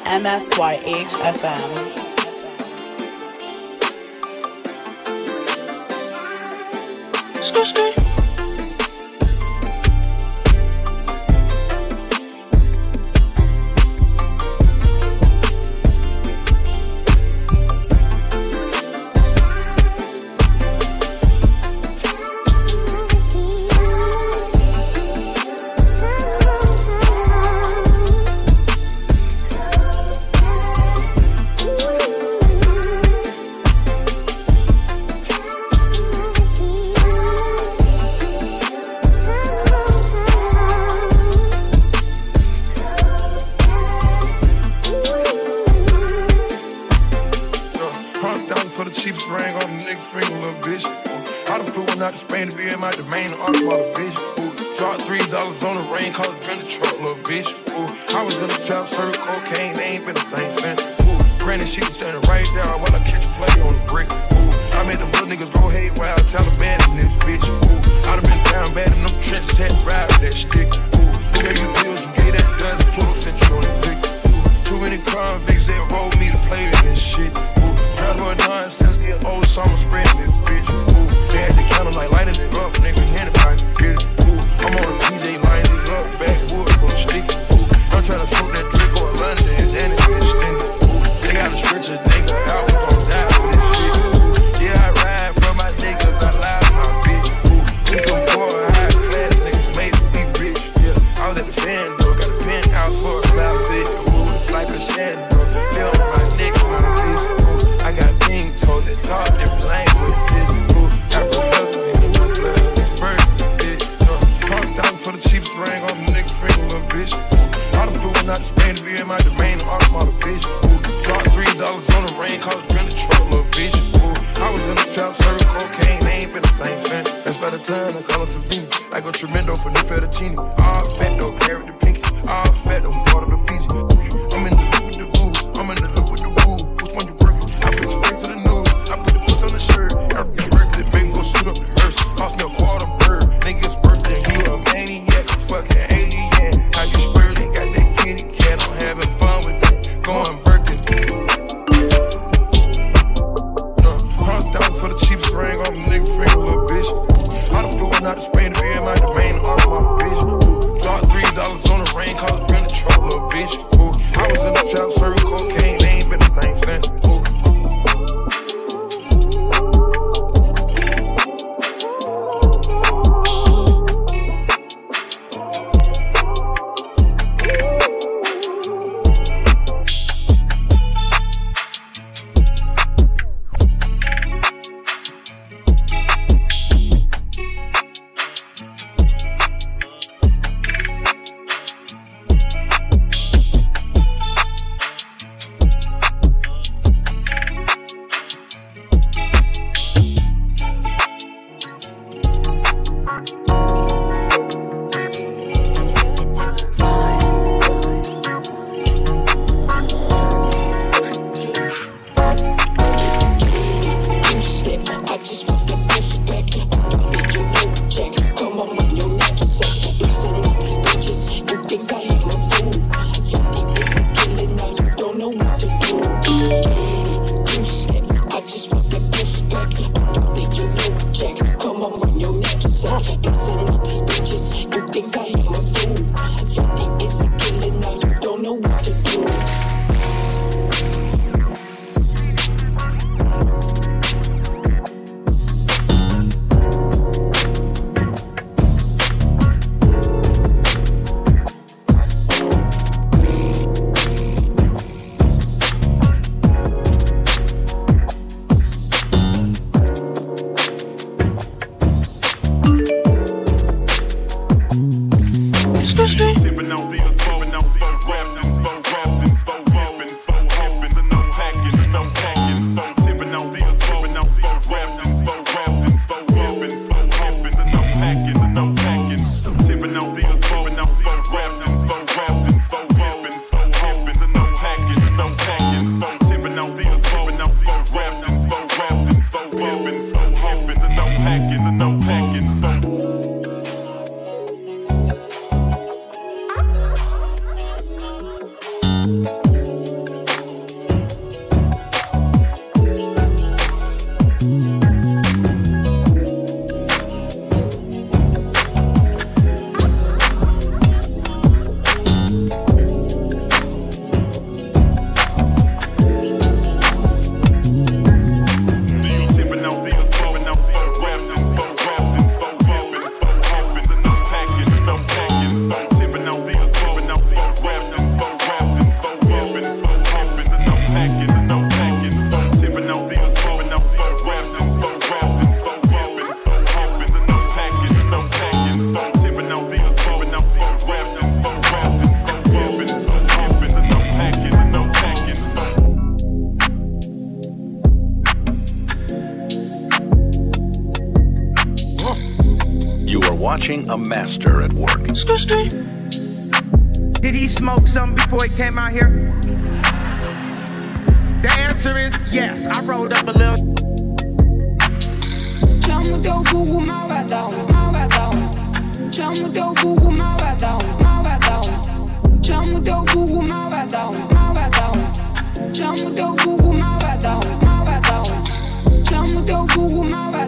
MSYH 0.08 2.07
FM. 7.54 7.64
Skr, 7.64 8.27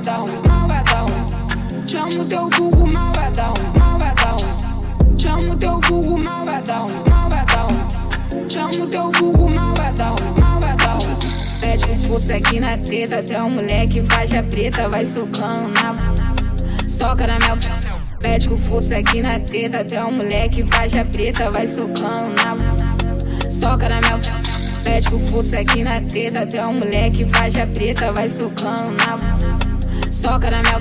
malvadão, 0.01 0.29
malvadão. 0.49 1.07
Chama 1.87 2.23
o 2.23 2.25
teu 2.25 2.49
vulgo 2.51 2.87
malvadão, 2.87 3.55
malvadão. 3.79 4.39
Chama 5.19 5.53
o 5.53 5.57
teu 5.57 5.81
vulgo 5.81 6.19
malvadão, 6.19 6.91
malvadão. 7.09 7.69
Chama 8.49 8.85
o 8.85 8.87
teu 8.87 9.13
vulgo 9.13 9.51
malvadão, 9.51 10.17
malvadão. 10.41 10.99
Mete 11.61 12.07
força 12.07 12.35
aqui 12.35 12.61
na 12.61 12.79
treta, 12.79 13.19
até 13.19 13.43
o 13.43 13.51
moleque 13.51 14.03
faz 14.03 14.35
a 14.35 14.43
preta, 14.43 14.89
vai 14.89 15.05
socando 15.05 15.69
na. 15.69 16.89
Soca 16.89 17.27
na 17.27 17.39
minha. 17.39 17.81
Com 18.49 18.57
força 18.57 18.97
aqui 18.97 19.21
na 19.21 19.39
treta, 19.41 19.81
até 19.81 20.03
o 20.03 20.11
moleque 20.11 20.65
faz 20.65 20.97
a 20.97 21.05
preta, 21.05 21.51
vai 21.51 21.67
socando 21.67 22.35
na. 22.37 23.51
Soca 23.51 23.89
na 23.89 24.01
minha. 24.01 24.41
Com 25.11 25.19
força 25.19 25.59
aqui 25.59 25.85
na 25.85 26.01
treta, 26.01 26.41
até 26.41 26.65
o 26.65 26.73
moleque 26.73 27.25
faz 27.27 27.57
a 27.57 27.67
preta, 27.67 28.13
vai 28.13 28.29
socando 28.29 28.97
na. 28.97 29.60
Soca 30.11 30.51
na 30.51 30.63
minha. 30.63 30.81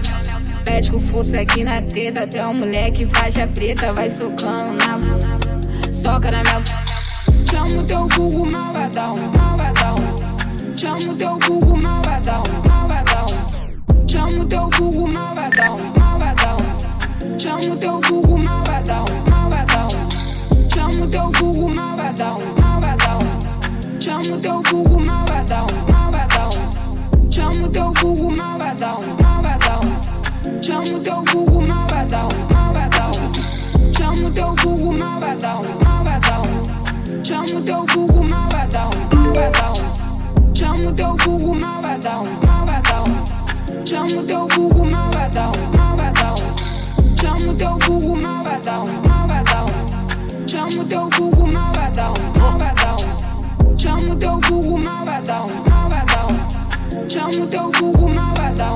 Mete 0.65 0.91
com 0.91 0.99
força 0.99 1.39
aqui 1.39 1.63
na 1.63 1.81
treta, 1.81 2.23
até 2.23 2.45
o 2.45 2.53
moleque 2.53 3.05
faz 3.05 3.37
a 3.37 3.47
preta, 3.47 3.93
vai 3.93 4.09
socando 4.09 4.75
na. 4.75 5.93
Soca 5.93 6.31
na 6.31 6.43
minha. 6.43 6.89
Chama 7.49 7.81
o 7.81 7.83
teu 7.83 8.07
vulgo 8.07 8.51
malvadão, 8.51 9.17
malvadão. 9.37 9.95
Chama 10.75 11.11
o 11.11 11.15
teu 11.15 11.37
vulgo 11.39 11.77
malvadão, 11.77 12.43
malvadão. 12.67 13.27
Chama 14.07 14.39
o 14.39 14.45
teu 14.45 14.69
vulgo 14.77 15.07
malvadão, 15.07 15.79
malvadão. 15.99 16.57
Chama 17.37 17.73
o 17.73 17.77
teu 17.77 18.01
vulgo 18.01 18.37
malvadão, 18.37 19.05
malvadão. 19.29 19.89
Chama 20.73 21.05
o 21.05 21.07
teu 21.07 21.31
vulgo 21.31 21.75
malvadão, 21.75 22.39
malvadão. 22.61 23.19
Chama 23.99 24.35
o 24.35 24.37
teu 24.39 24.61
vulgo 24.63 24.99
malvadão. 24.99 25.88
Chama 27.39 27.67
o 27.67 27.69
teu 27.69 27.93
vulgo 28.01 28.35
malvadão, 28.37 29.01
malvadão. 29.23 29.79
Chama 30.61 30.97
o 30.97 30.99
teu 30.99 31.23
vulgo 31.31 31.61
malvadão, 31.61 32.27
malvadão. 32.53 33.13
Chama 33.97 34.27
o 34.27 34.31
teu 34.31 34.53
vulgo 34.55 34.99
malvadão, 34.99 35.63
malvadão. 35.85 36.43
Chama 37.23 37.57
o 37.57 37.61
teu 37.61 37.85
vulgo 37.93 38.23
malvadão, 38.29 38.89
malvadão. 39.15 39.73
Chama 40.53 40.89
o 40.89 40.91
teu 40.91 41.15
vulgo 41.15 41.55
malvadão, 41.55 42.25
malvadão. 42.45 43.05
Chama 43.85 44.19
o 44.19 44.23
teu 44.25 44.47
vulgo 44.49 44.85
malvadão, 44.91 45.51
malvadão. 45.77 46.35
Chama 47.15 47.51
o 47.51 47.55
teu 47.55 47.77
vulgo 47.79 48.15
malvadão, 48.21 48.87
malvadão. 49.07 49.65
Chama 50.45 50.81
o 50.81 50.85
teu 50.85 51.09
vulgo 51.11 51.47
malvadão, 51.47 52.13
malvadão. 52.37 52.97
Chama 53.77 54.11
o 54.11 54.15
teu 54.17 54.39
vulgo 54.41 54.77
malvadão, 54.77 55.47
malvadão. 55.47 55.78
Chamo 57.07 57.47
teu 57.47 57.71
vulgo 57.71 58.09
maladão. 58.09 58.75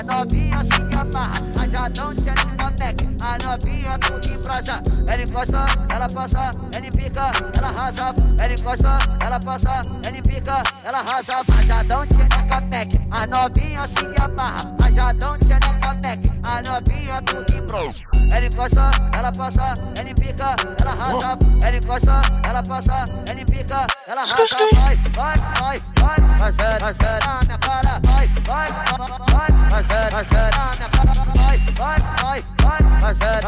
A 0.00 0.02
novinha 0.02 0.56
se 0.64 0.96
amarra, 0.96 1.42
rajadão 1.54 2.14
de 2.14 2.24
na 2.24 2.54
Mac. 2.56 2.80
A 3.20 3.36
novinha 3.44 3.98
tudo 3.98 4.26
em 4.26 4.38
brasa. 4.40 4.82
Ela 5.06 5.22
encosta, 5.22 5.66
ela 5.90 6.08
passa, 6.08 6.52
ela 6.72 6.86
empica, 6.86 7.30
ela 7.52 7.68
arrasa. 7.68 8.14
Ela 8.38 8.54
encosta, 8.54 8.98
ela 9.20 9.38
passa, 9.38 9.82
ela 10.02 10.16
empica, 10.16 10.62
ela 10.84 11.00
arrasa. 11.00 11.34
Rajadão 11.54 12.06
de 12.06 12.16
na 12.16 12.60
Mac. 12.62 12.88
A 13.10 13.26
novinha 13.26 13.82
se 13.82 14.22
amarra, 14.22 14.76
rajadão 14.80 15.36
de 15.36 15.48
na 15.48 15.94
Mac. 15.94 16.18
A 16.44 16.62
novinha 16.62 17.22
tudo 17.26 17.54
em 17.54 17.66
bro. 17.66 17.94
Ela 18.32 18.46
encosta, 18.46 18.90
ela 19.12 19.32
passa, 19.32 19.74
ela 19.98 20.10
empica, 20.10 20.56
ela 20.80 20.92
arrasa. 20.92 21.38
Ela 21.62 21.76
encosta, 21.76 22.22
ela 22.48 22.62
passa, 22.62 23.04
ela 23.26 23.40
empica, 23.42 23.86
ela 24.08 24.22
arrasa. 24.22 24.56
Vai, 24.72 24.96
vai, 24.96 25.36
vai, 25.60 25.82
vai, 26.00 26.20
vai, 26.38 26.52
vai, 26.52 26.78
vai, 26.80 26.94
vai, 26.94 27.39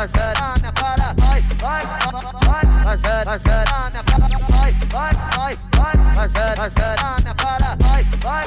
fazer 0.02 0.42
a 0.42 0.54
minha 0.58 0.72
para, 0.72 1.14
vai, 1.16 1.40
vai, 1.60 1.82
vai, 2.42 2.82
fazer, 2.82 3.24
fazer 3.24 3.64
a 3.68 3.90
minha 3.90 4.02
para, 4.02 4.28
vai, 4.48 4.72
vai, 4.90 5.12
vai, 5.30 5.56
vai, 5.76 6.14
fazer, 6.14 6.56
fazer 6.56 6.98
a 6.98 7.16
minha 7.20 7.34
para, 7.36 7.76
vai, 7.78 8.02
vai, 8.20 8.44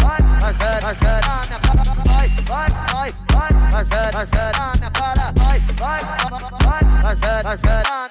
vai, 0.00 0.40
fazer, 0.40 0.80
fazer 0.80 1.20
a 1.22 1.44
minha 1.44 1.60
para, 1.60 1.94
vai, 2.02 2.28
vai, 2.46 2.70
vai, 2.92 3.12
vai, 3.30 3.70
fazer, 3.70 4.12
fazer 4.12 4.56
a 4.56 4.72
minha 4.76 4.90
para, 4.90 5.32
vai, 5.36 5.60
vai, 5.76 6.00
vai, 6.64 7.02
fazer, 7.02 7.42
fazer 7.42 7.68
a 7.68 7.98
minha 7.98 8.05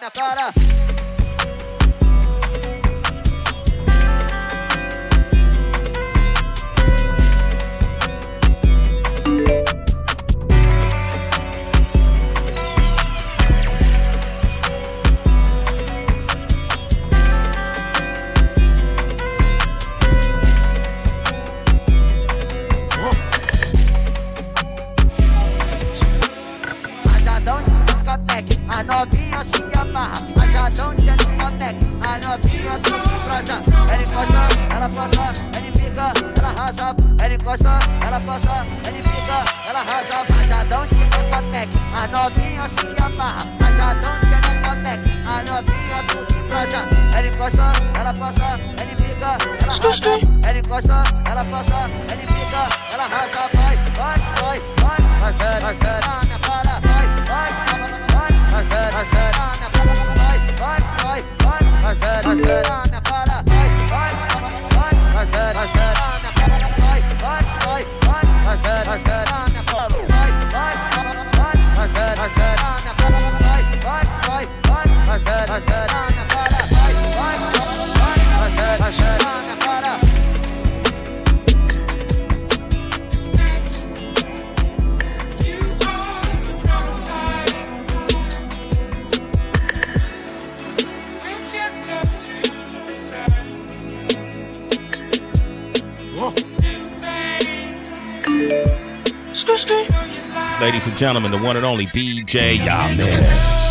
Ladies 100.61 100.87
and 100.87 100.97
gentlemen, 100.97 101.31
the 101.31 101.37
one 101.37 101.57
and 101.57 101.65
only 101.65 101.87
DJ 101.87 102.57
Yamis. 102.57 103.64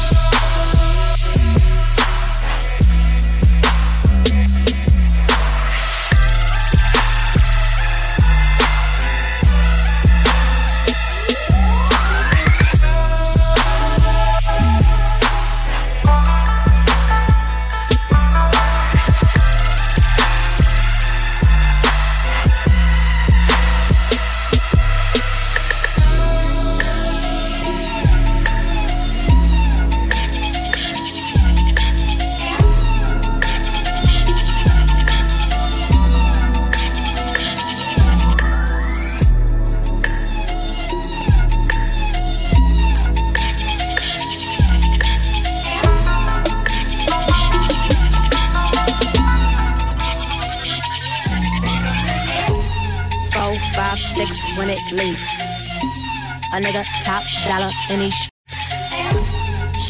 In 57.90 58.00
these 58.00 58.14
streets. 58.14 58.32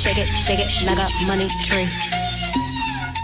Shake 0.03 0.19
it, 0.19 0.27
shake 0.27 0.61
it 0.61 0.69
like 0.87 0.99
a 0.99 1.09
money 1.27 1.49
tree. 1.65 1.89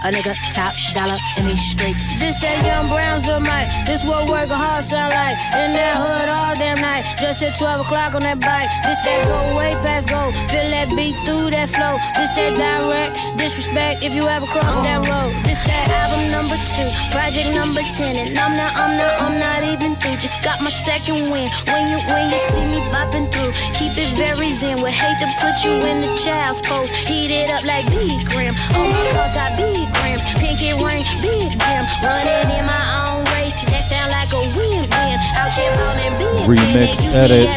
A 0.03 0.09
nigga 0.09 0.33
top 0.53 0.73
dollar 0.95 1.17
in 1.37 1.45
these 1.45 1.61
streets. 1.61 2.17
This 2.17 2.35
that 2.41 2.65
young 2.65 2.89
Brownsville 2.89 3.41
mic. 3.41 3.69
This 3.85 4.03
what 4.03 4.27
working 4.27 4.57
hard 4.57 4.83
sound 4.83 5.13
like. 5.13 5.37
In 5.53 5.77
that 5.77 5.93
hood 5.93 6.27
all 6.27 6.55
damn 6.55 6.81
night. 6.81 7.05
Just 7.21 7.43
at 7.43 7.55
12 7.55 7.85
o'clock 7.85 8.15
on 8.15 8.23
that 8.25 8.41
bike. 8.41 8.65
This 8.81 8.97
that 9.05 9.29
go 9.29 9.55
way 9.55 9.77
past 9.85 10.09
go. 10.09 10.31
Feel 10.49 10.73
that 10.73 10.89
beat 10.97 11.13
through 11.21 11.53
that 11.53 11.69
flow. 11.69 12.01
This 12.17 12.33
that 12.33 12.57
direct 12.57 13.13
disrespect 13.37 14.01
if 14.01 14.13
you 14.13 14.25
ever 14.25 14.47
cross 14.47 14.81
that 14.81 15.05
road. 15.05 15.29
That 15.67 15.87
album 15.91 16.31
number 16.31 16.57
two, 16.73 16.89
project 17.13 17.53
number 17.53 17.81
10. 17.97 18.15
And 18.15 18.37
I'm 18.37 18.53
not, 18.57 18.73
I'm 18.75 18.93
not, 18.97 19.13
I'm 19.21 19.35
not 19.37 19.61
even 19.63 19.95
through. 19.99 20.17
Just 20.17 20.41
got 20.43 20.61
my 20.61 20.71
second 20.71 21.29
win. 21.29 21.47
When 21.69 21.83
you, 21.89 21.99
when 22.09 22.29
you 22.29 22.39
see 22.49 22.65
me 22.65 22.79
bopping 22.89 23.27
through, 23.29 23.51
keep 23.77 23.93
it 23.97 24.15
very 24.17 24.53
zen. 24.55 24.81
Would 24.81 24.91
hate 24.91 25.19
to 25.21 25.29
put 25.41 25.61
you 25.63 25.77
in 25.81 26.01
the 26.01 26.11
child's 26.17 26.61
pose. 26.61 26.89
Heat 27.05 27.31
it 27.31 27.49
up 27.49 27.63
like 27.65 27.85
big 27.89 28.25
gram. 28.29 28.53
All 28.73 28.85
oh 28.85 28.91
my 28.91 29.03
cars 29.13 29.33
got 29.33 29.57
big 29.57 29.85
grams. 29.93 30.23
Pinky 30.39 30.73
ring, 30.77 31.05
big 31.21 31.53
jam. 31.59 31.83
Running 32.01 32.49
in 32.57 32.65
my 32.65 32.85
own 33.05 33.25
race. 33.35 33.57
That 33.69 33.85
sound 33.89 34.11
like 34.11 34.31
a 34.33 34.41
win-win. 34.57 35.17
Out 35.37 35.51
here 35.53 35.73
ballin' 35.77 36.15
big. 36.17 36.45
Remix 36.49 36.97
edit 37.13 37.47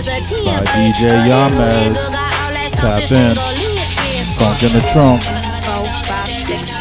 by 0.44 0.64
DJ 0.74 1.24
Yamez. 1.28 1.96
Tap 2.74 3.10
in. 3.10 3.34
Funk 4.36 4.62
in 4.62 4.72
the 4.72 4.82
trunk. 4.92 5.43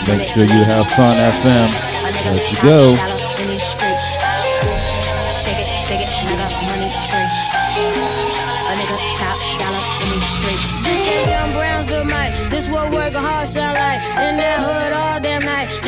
Make 0.07 0.27
sure 0.27 0.43
you 0.43 0.63
have 0.65 0.87
fun 0.91 1.15
FM. 1.15 1.69
Let 2.33 2.51
you 2.51 2.57
go. 2.61 2.95
Shake 5.43 5.59
it, 5.59 5.67
shake 5.87 6.01
it. 6.01 6.09
This 12.49 12.67
what 12.69 12.91
hard 13.19 13.47
sound 13.47 13.77
like. 13.77 13.99
In 13.99 14.37
that 14.37 14.59
hood 14.59 14.93
all 14.93 15.19
night. 15.19 15.32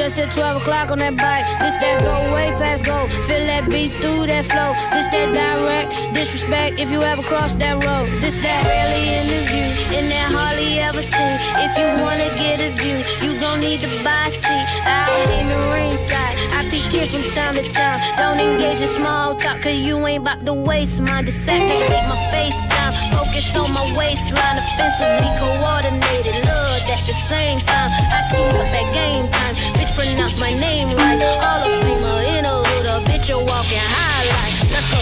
Just 0.06 0.20
at 0.20 0.30
12 0.30 0.62
o'clock 0.62 0.92
on 0.92 1.00
that 1.00 1.18
bike. 1.18 1.50
This 1.58 1.78
that 1.82 1.98
go 2.06 2.32
way 2.32 2.54
past 2.62 2.86
go. 2.86 3.08
Feel 3.26 3.42
that 3.50 3.68
beat 3.68 3.90
through 4.04 4.28
that 4.28 4.46
flow. 4.46 4.78
This 4.94 5.10
that 5.10 5.34
direct 5.34 6.14
disrespect 6.14 6.80
if 6.80 6.92
you 6.92 7.02
ever 7.02 7.24
cross 7.24 7.56
that 7.56 7.84
road. 7.84 8.06
This 8.22 8.38
that 8.46 8.62
rarely 8.70 9.18
interview. 9.18 9.66
In 9.98 10.06
that 10.14 10.30
hardly 10.30 10.78
ever 10.78 11.02
seen. 11.02 11.42
If 11.58 11.74
you 11.74 11.90
wanna 12.06 12.30
get 12.38 12.62
a 12.62 12.70
view, 12.78 13.02
you 13.26 13.34
gon' 13.40 13.62
need 13.62 13.82
to 13.82 13.90
buy 14.06 14.30
a 14.30 14.32
seat. 14.32 14.66
Out 14.86 15.10
in 15.34 15.50
the 15.50 15.58
ringside. 15.74 16.38
I 16.54 16.70
peek 16.70 16.94
in 16.94 17.10
from 17.10 17.26
time 17.34 17.56
to 17.58 17.66
time. 17.74 17.98
Don't 18.16 18.38
engage 18.38 18.82
in 18.82 18.88
small 18.88 19.34
talk, 19.34 19.58
cause 19.64 19.74
you 19.74 19.98
ain't 20.06 20.22
about 20.22 20.46
to 20.46 20.54
waste 20.54 21.02
my 21.02 21.18
mine. 21.18 21.26
Deactivate 21.26 22.06
my 22.06 22.20
FaceTime. 22.30 22.94
Focus 23.10 23.58
on 23.58 23.74
my 23.74 23.82
waistline. 23.98 24.62
Offensively 24.62 25.34
coordinated. 25.42 26.46
Love 26.46 26.66
at 26.94 27.02
the 27.10 27.18
same 27.26 27.58
time. 27.66 27.90
I 27.90 28.22
see 28.30 28.38
you 28.38 28.54
at 28.54 28.70
that 28.70 28.88
game 28.94 29.28
time. 29.34 29.75
Pronounce 29.96 30.38
my 30.38 30.54
name 30.54 30.90
right. 30.98 31.24
All 31.40 31.64
of 31.64 31.72
Famer 31.82 32.38
in 32.38 32.44
a 32.46 32.56
hood. 32.68 32.86
A 32.86 33.00
bitch, 33.08 33.30
you 33.30 33.38
walking 33.38 33.80
highlight. 33.80 34.56
Let's 34.70 34.90
go. 34.92 35.00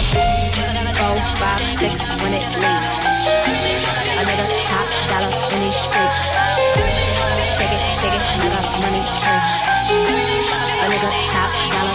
Four, 0.94 1.18
five, 1.34 1.60
six 1.78 2.06
when 2.22 2.32
it 2.32 2.46
leave. 2.62 2.86
A 4.14 4.22
nigga 4.22 4.46
top 4.70 4.86
dollar 5.10 5.32
in 5.50 5.58
these 5.66 5.74
streets. 5.74 6.22
Shake 7.58 7.74
it, 7.74 7.82
shake 7.98 8.14
it, 8.14 8.22
nigga, 8.38 8.60
money 8.82 9.02
tree. 9.18 9.42
A 10.78 10.86
nigga 10.86 11.10
top 11.34 11.50
dollar 11.74 11.93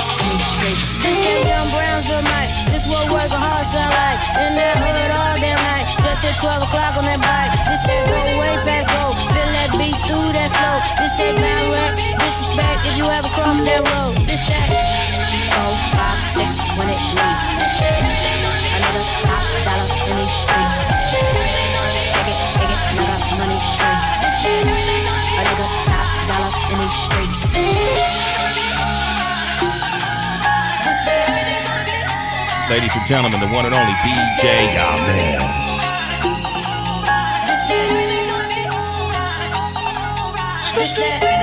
streets. 0.60 1.03
This 1.03 1.18
that 1.20 1.41
young 1.47 1.70
Brownsville 1.72 2.26
mic. 2.28 2.49
This 2.72 2.84
what 2.88 3.07
working 3.12 3.39
hard 3.39 3.66
sound 3.66 3.91
like. 3.95 4.20
In 4.43 4.51
that 4.60 4.76
hood 4.76 5.12
all 5.16 5.36
damn 5.39 5.55
night. 5.55 5.86
Just 6.03 6.26
at 6.28 6.36
12 6.39 6.68
o'clock 6.68 6.93
on 6.99 7.05
that 7.07 7.22
bike. 7.24 7.51
This 7.72 7.82
that 7.88 8.03
go 8.07 8.20
way 8.39 8.55
past 8.68 8.91
go. 8.91 9.16
Feel 9.32 9.49
that 9.55 9.72
beat 9.80 9.95
through 10.07 10.32
that 10.36 10.51
flow. 10.51 10.78
This 10.99 11.14
that 11.16 11.36
direct 11.39 11.95
disrespect 12.20 12.82
if 12.91 12.95
you 12.99 13.05
ever 13.07 13.30
cross 13.32 13.60
that 13.64 13.82
road. 13.88 14.16
This 14.28 14.43
that. 14.51 14.68
Four, 15.55 15.74
five, 15.95 16.22
six 16.36 16.51
when 16.76 16.88
it 16.91 16.99
leave. 17.16 17.41
A 17.80 18.78
nigga 18.84 19.03
top 19.24 19.43
dollar 19.64 19.88
in 20.12 20.16
these 20.20 20.36
streets. 20.43 20.80
Shake 22.03 22.30
it, 22.32 22.39
shake 22.51 22.74
it, 22.74 22.82
nigga, 22.99 23.18
money 23.39 23.60
tree. 23.76 23.99
A 25.39 25.41
nigga 25.47 25.68
top 25.88 26.10
dollar 26.28 26.51
in 26.74 26.78
these 26.84 26.97
streets. 26.99 28.78
Ladies 32.70 32.95
and 32.95 33.05
gentlemen, 33.07 33.39
the 33.39 33.47
one 33.47 33.65
and 33.65 33.74
only 33.74 33.93
DJ 33.93 34.70
Yamis. 34.78 35.41
This 40.76 40.93
that. 40.93 41.38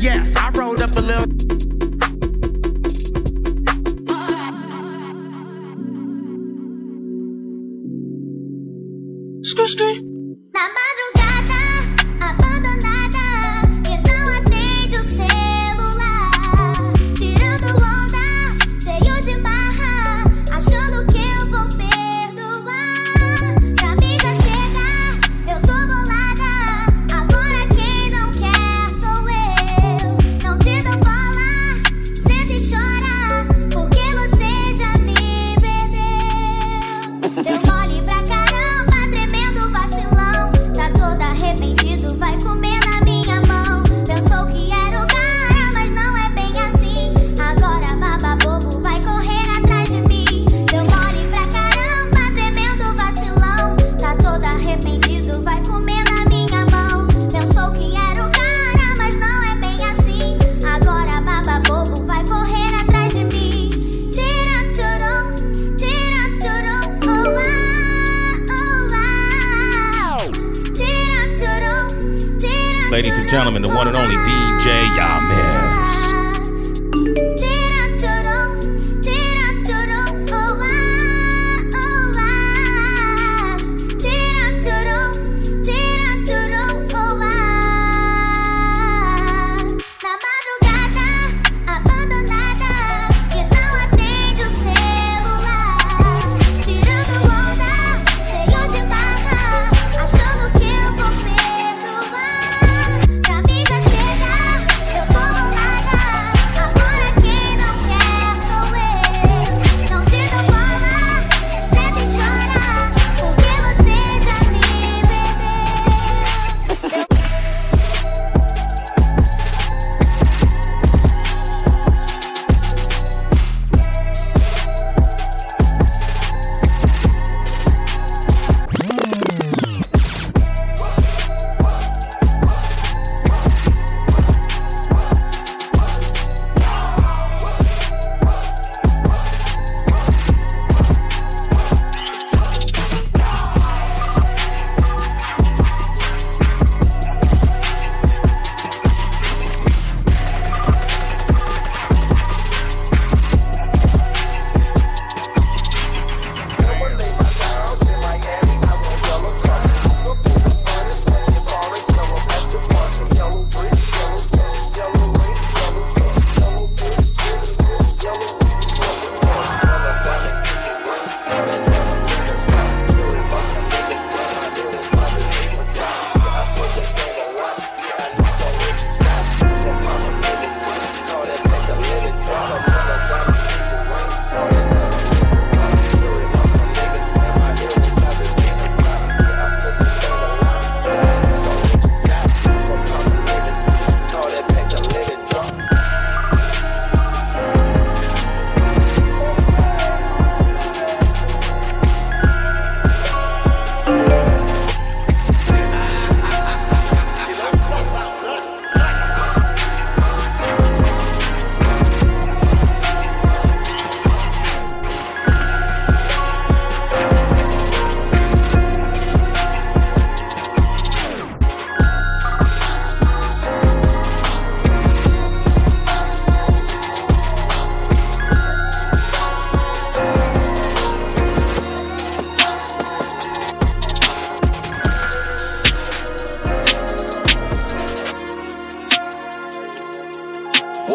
Yes. 0.00 0.34
I 0.36 0.50
rolled 0.50 0.80
up 0.80 0.96
a 0.96 1.00
little. 1.00 1.26
Na 9.60 10.09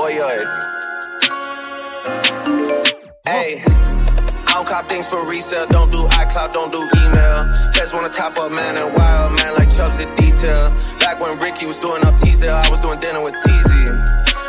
Hey, 0.05 0.21
I 3.25 4.53
don't 4.53 4.67
cop 4.67 4.85
things 4.85 5.09
for 5.09 5.25
resale. 5.25 5.65
Don't 5.65 5.89
do 5.89 5.97
iCloud, 6.13 6.53
don't 6.53 6.71
do 6.71 6.77
email. 6.77 7.49
Feds 7.73 7.91
wanna 7.91 8.09
top 8.09 8.37
up, 8.37 8.51
man, 8.51 8.77
and 8.77 8.93
wild 8.93 9.33
man 9.33 9.55
like 9.55 9.65
Chubbs 9.73 9.97
did 9.97 10.13
detail. 10.15 10.69
Back 10.99 11.19
when 11.19 11.39
Ricky 11.39 11.65
was 11.65 11.79
doing 11.79 12.05
up 12.05 12.17
Teasdale, 12.21 12.53
I 12.53 12.69
was 12.69 12.79
doing 12.81 12.99
dinner 12.99 13.19
with 13.19 13.33
Teasy. 13.41 13.97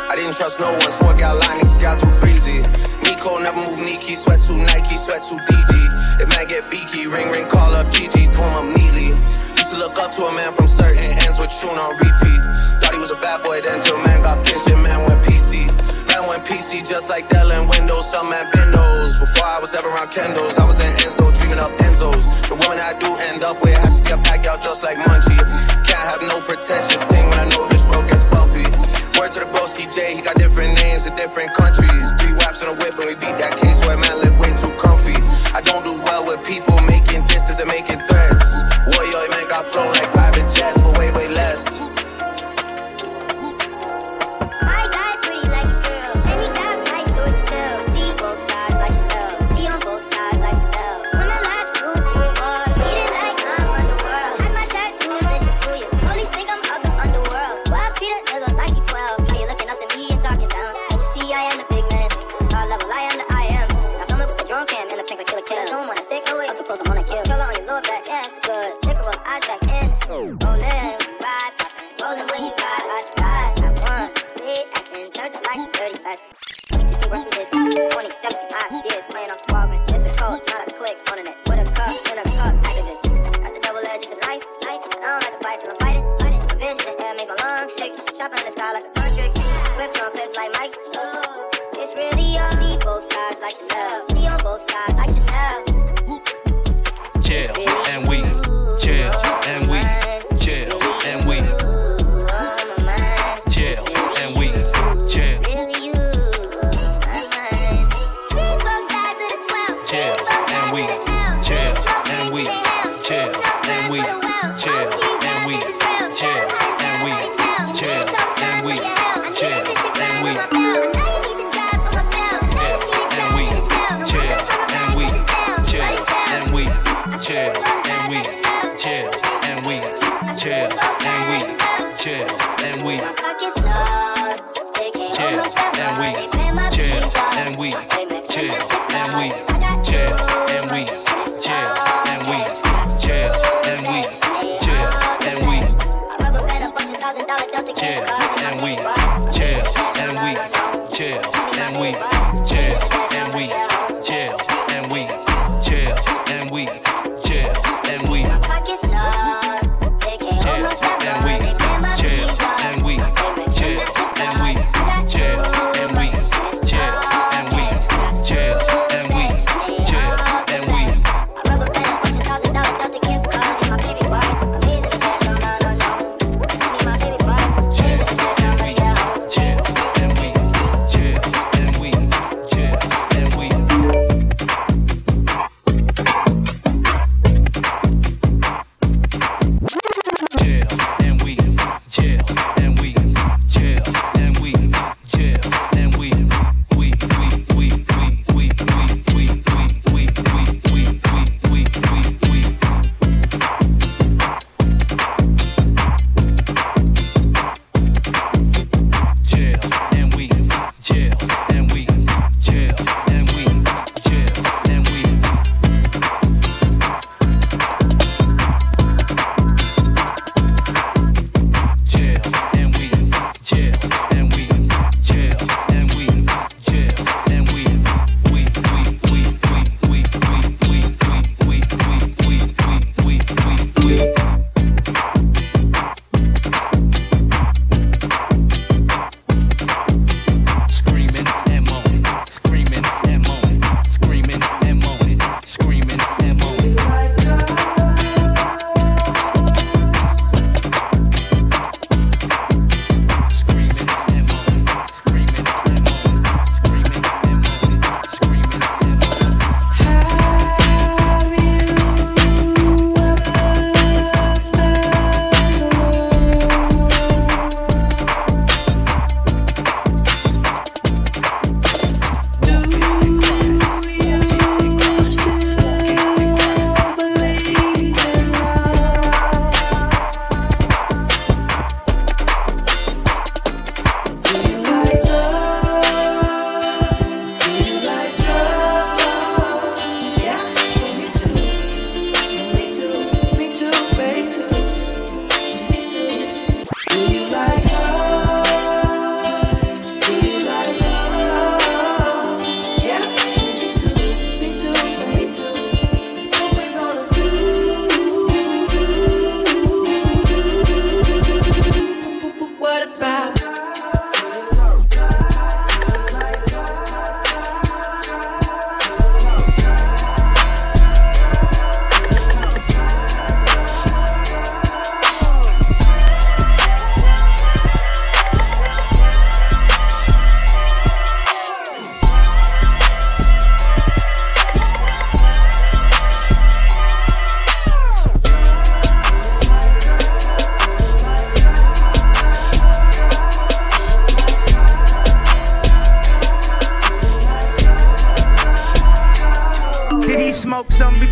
I 0.05 0.15
didn't 0.15 0.35
trust 0.37 0.59
no 0.59 0.69
one, 0.69 0.91
so 0.93 1.07
I 1.07 1.17
got 1.17 1.41
line, 1.41 1.57
niggas 1.57 1.81
got 1.81 1.97
too 1.97 2.13
breezy. 2.21 2.61
Nico 3.01 3.39
never 3.39 3.57
move 3.57 3.81
Nike, 3.81 4.13
sweat 4.13 4.37
sweatsuit 4.37 4.61
Nike, 4.67 4.93
sweat 4.93 5.25
sweatsuit 5.25 5.41
DG. 5.41 6.21
If 6.21 6.29
man 6.29 6.45
get 6.45 6.69
beaky, 6.69 7.07
ring 7.07 7.31
ring, 7.33 7.49
call 7.49 7.73
up 7.73 7.87
GG, 7.87 8.29
him 8.29 8.53
up 8.53 8.65
neatly. 8.77 9.17
Used 9.57 9.73
to 9.73 9.77
look 9.81 9.97
up 9.97 10.13
to 10.21 10.21
a 10.21 10.33
man 10.35 10.53
from 10.53 10.67
certain 10.67 11.01
ends 11.01 11.39
with 11.39 11.49
tune 11.49 11.81
on 11.81 11.97
repeat. 11.97 12.45
Thought 12.77 12.93
he 12.93 12.99
was 12.99 13.09
a 13.09 13.17
bad 13.17 13.41
boy 13.41 13.59
then 13.61 13.81
till 13.81 13.97
man 14.05 14.21
got 14.21 14.45
pinched 14.45 14.69
and 14.69 14.83
man 14.83 15.01
went. 15.01 15.16
PC 16.43 16.85
just 16.85 17.09
like 17.09 17.29
Dell 17.29 17.51
and 17.51 17.69
Windows, 17.69 18.11
some 18.11 18.29
man 18.29 18.45
Bendos. 18.51 19.19
Before 19.19 19.47
I 19.47 19.59
was 19.59 19.73
ever 19.73 19.89
around 19.89 20.11
Kendos, 20.11 20.59
I 20.59 20.65
was 20.65 20.79
in 20.79 20.91
Enzo, 21.01 21.33
dreaming 21.33 21.59
up 21.59 21.71
Enzos. 21.81 22.25
The 22.49 22.55
woman 22.55 22.77
I 22.77 22.93
do 22.99 23.09
end 23.33 23.43
up 23.43 23.61
with 23.61 23.77
has 23.77 23.99
to 23.99 24.03
be 24.03 24.11
a 24.13 24.51
out 24.51 24.61
just 24.61 24.83
like 24.83 24.97
Munchie. 24.97 25.39
Can't 25.85 26.05
have 26.05 26.21
no 26.21 26.41
pretentious 26.41 27.03
thing 27.05 27.25
when 27.29 27.39
I 27.39 27.45
know 27.49 27.67
this 27.67 27.85
road 27.89 28.07
gets 28.07 28.23
bumpy. 28.29 28.65
Word 29.17 29.31
to 29.33 29.39
the 29.41 29.49
broski 29.49 29.89
J, 29.89 30.15
he 30.15 30.21
got 30.21 30.35
different 30.35 30.77
names 30.77 31.07
in 31.07 31.15
different 31.15 31.53
countries. 31.53 32.13
Three 32.21 32.33
waps 32.37 32.61
in 32.61 32.69
a 32.69 32.75
whip 32.77 32.93
and 32.93 33.07
we 33.09 33.15
beat 33.17 33.37
that 33.41 33.57
case 33.57 33.81
where 33.85 33.97
man 33.97 34.15
live 34.21 34.37
way 34.37 34.53
too 34.53 34.71
comfy. 34.77 35.17
I 35.57 35.61
don't 35.61 35.83
do 35.83 35.96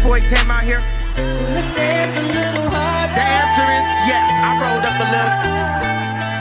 before 0.05 0.19
he 0.19 0.35
came 0.35 0.51
out 0.51 0.63
here? 0.63 0.83
So 1.15 1.41
let's 1.57 1.69
dance 1.69 2.15
a 2.15 2.21
little 2.21 2.69
harder. 2.69 3.15
The 3.15 3.25
answer 3.25 3.65
is 3.65 3.87
yes. 4.05 4.29
I 4.37 4.53
rolled 4.61 4.85
up 4.85 4.99
a 5.01 5.07
little. 5.09 6.34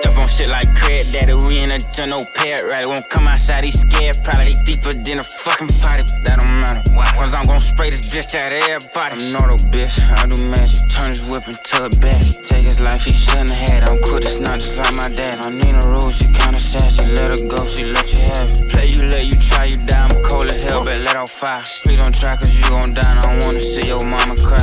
Stuff 0.00 0.18
on 0.18 0.28
shit 0.28 0.48
like 0.48 0.68
cred 0.78 1.12
daddy, 1.12 1.34
we 1.34 1.62
in 1.62 1.72
a 1.72 1.78
done 1.92 2.10
pet 2.10 2.34
parrot 2.34 2.70
right. 2.70 2.86
Won't 2.86 3.08
come 3.08 3.26
outside, 3.26 3.64
he 3.64 3.70
scared. 3.70 4.16
Probably 4.22 4.54
deeper 4.64 4.92
than 4.92 5.18
a 5.18 5.24
fucking 5.24 5.68
potty. 5.80 6.04
That 6.22 6.38
don't 6.38 6.60
matter. 6.60 6.82
Cause 7.16 7.34
I'm 7.34 7.46
gon' 7.46 7.60
spray 7.60 7.90
this 7.90 8.14
bitch 8.14 8.34
out 8.34 8.52
of 8.52 8.62
everybody. 8.68 9.18
I'm 9.18 9.32
not 9.32 9.50
a 9.50 9.58
bitch, 9.68 9.98
I 10.00 10.26
do 10.26 10.36
magic. 10.44 10.78
Turn 10.88 11.08
his 11.10 11.24
whip 11.24 11.48
into 11.48 11.84
a 11.84 11.90
bat. 12.00 12.22
Take 12.44 12.64
his 12.64 12.80
life, 12.80 13.04
he 13.04 13.12
shouldn't 13.12 13.50
have 13.50 13.68
had. 13.68 13.88
I'm 13.88 14.00
cool, 14.02 14.18
it's 14.18 14.40
not 14.40 14.60
just 14.60 14.76
like 14.76 14.94
my 14.94 15.08
dad. 15.08 15.44
I 15.44 15.50
need 15.50 15.74
a 15.74 15.86
rule, 15.88 16.10
she 16.10 16.26
kinda 16.26 16.60
sassy. 16.60 17.04
Let 17.06 17.30
her 17.30 17.42
go, 17.48 17.66
she 17.66 17.84
let 17.84 18.06
you 18.12 18.18
have 18.32 18.50
it. 18.50 18.70
Play 18.70 18.86
you, 18.86 19.02
let 19.04 19.26
you 19.26 19.34
try, 19.34 19.64
you 19.64 19.78
die. 19.84 20.06
I'm 20.06 20.22
cold 20.22 20.46
as 20.46 20.62
hell, 20.64 20.84
but 20.84 20.98
let 21.00 21.16
out 21.16 21.28
fire. 21.28 21.64
Please 21.84 21.98
don't 21.98 22.14
try, 22.14 22.36
cause 22.36 22.54
you 22.54 22.62
gon' 22.68 22.94
die. 22.94 23.10
And 23.10 23.18
I 23.18 23.22
don't 23.22 23.42
wanna 23.44 23.60
see 23.60 23.88
your 23.88 24.04
mama 24.06 24.36
cry. 24.36 24.62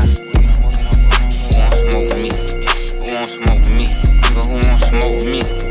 Who 1.46 1.60
won't 1.60 1.76
smoke 1.76 2.08
with 2.10 2.22
me? 2.24 2.32
Who 3.04 3.14
won't 3.14 3.30
smoke 3.30 3.60
with 3.60 3.72
me? 3.72 3.86
Nigga, 4.36 4.44
who 4.48 4.58
Move 5.02 5.26
me. 5.26 5.65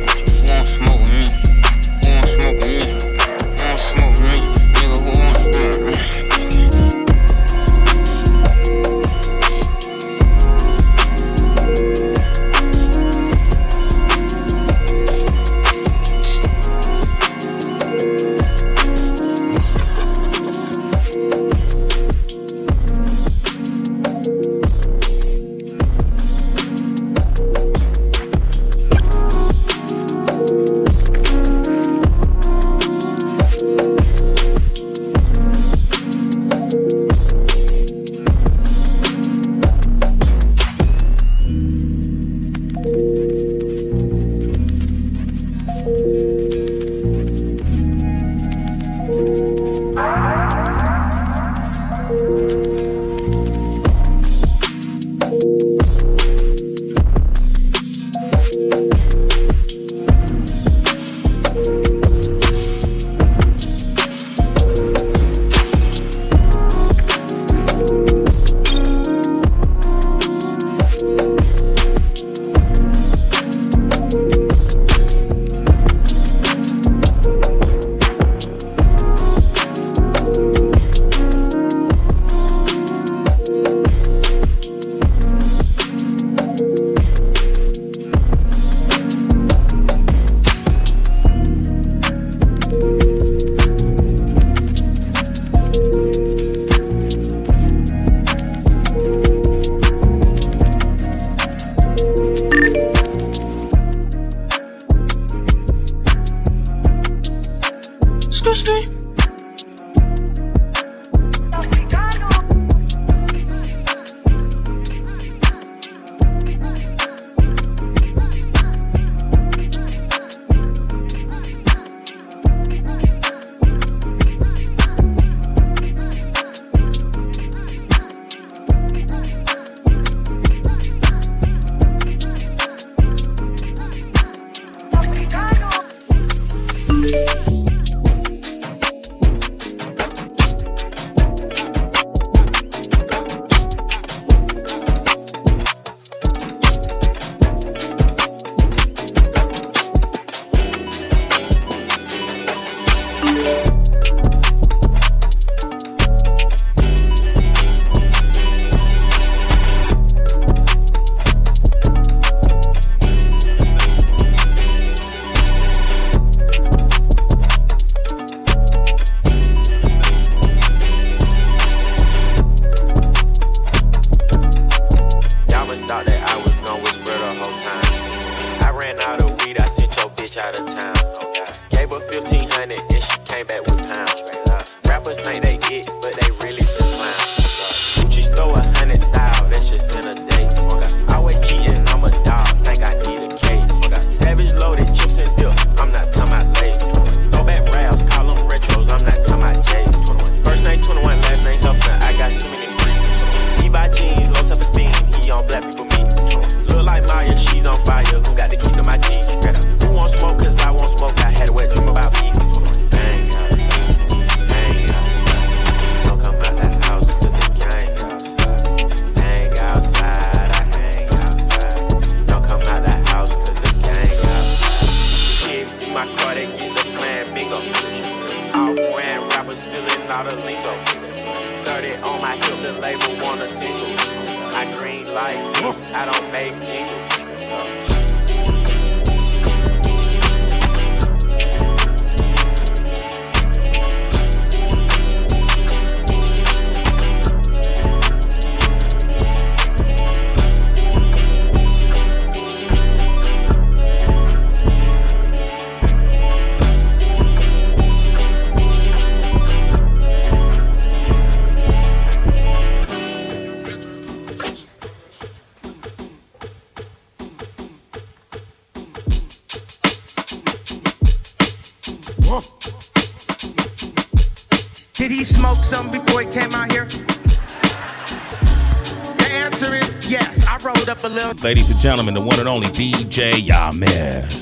Gentlemen, 281.84 282.14
the 282.14 282.20
one 282.22 282.40
and 282.40 282.48
only 282.48 282.66
DJ 282.68 283.32
Yamis. 283.46 284.33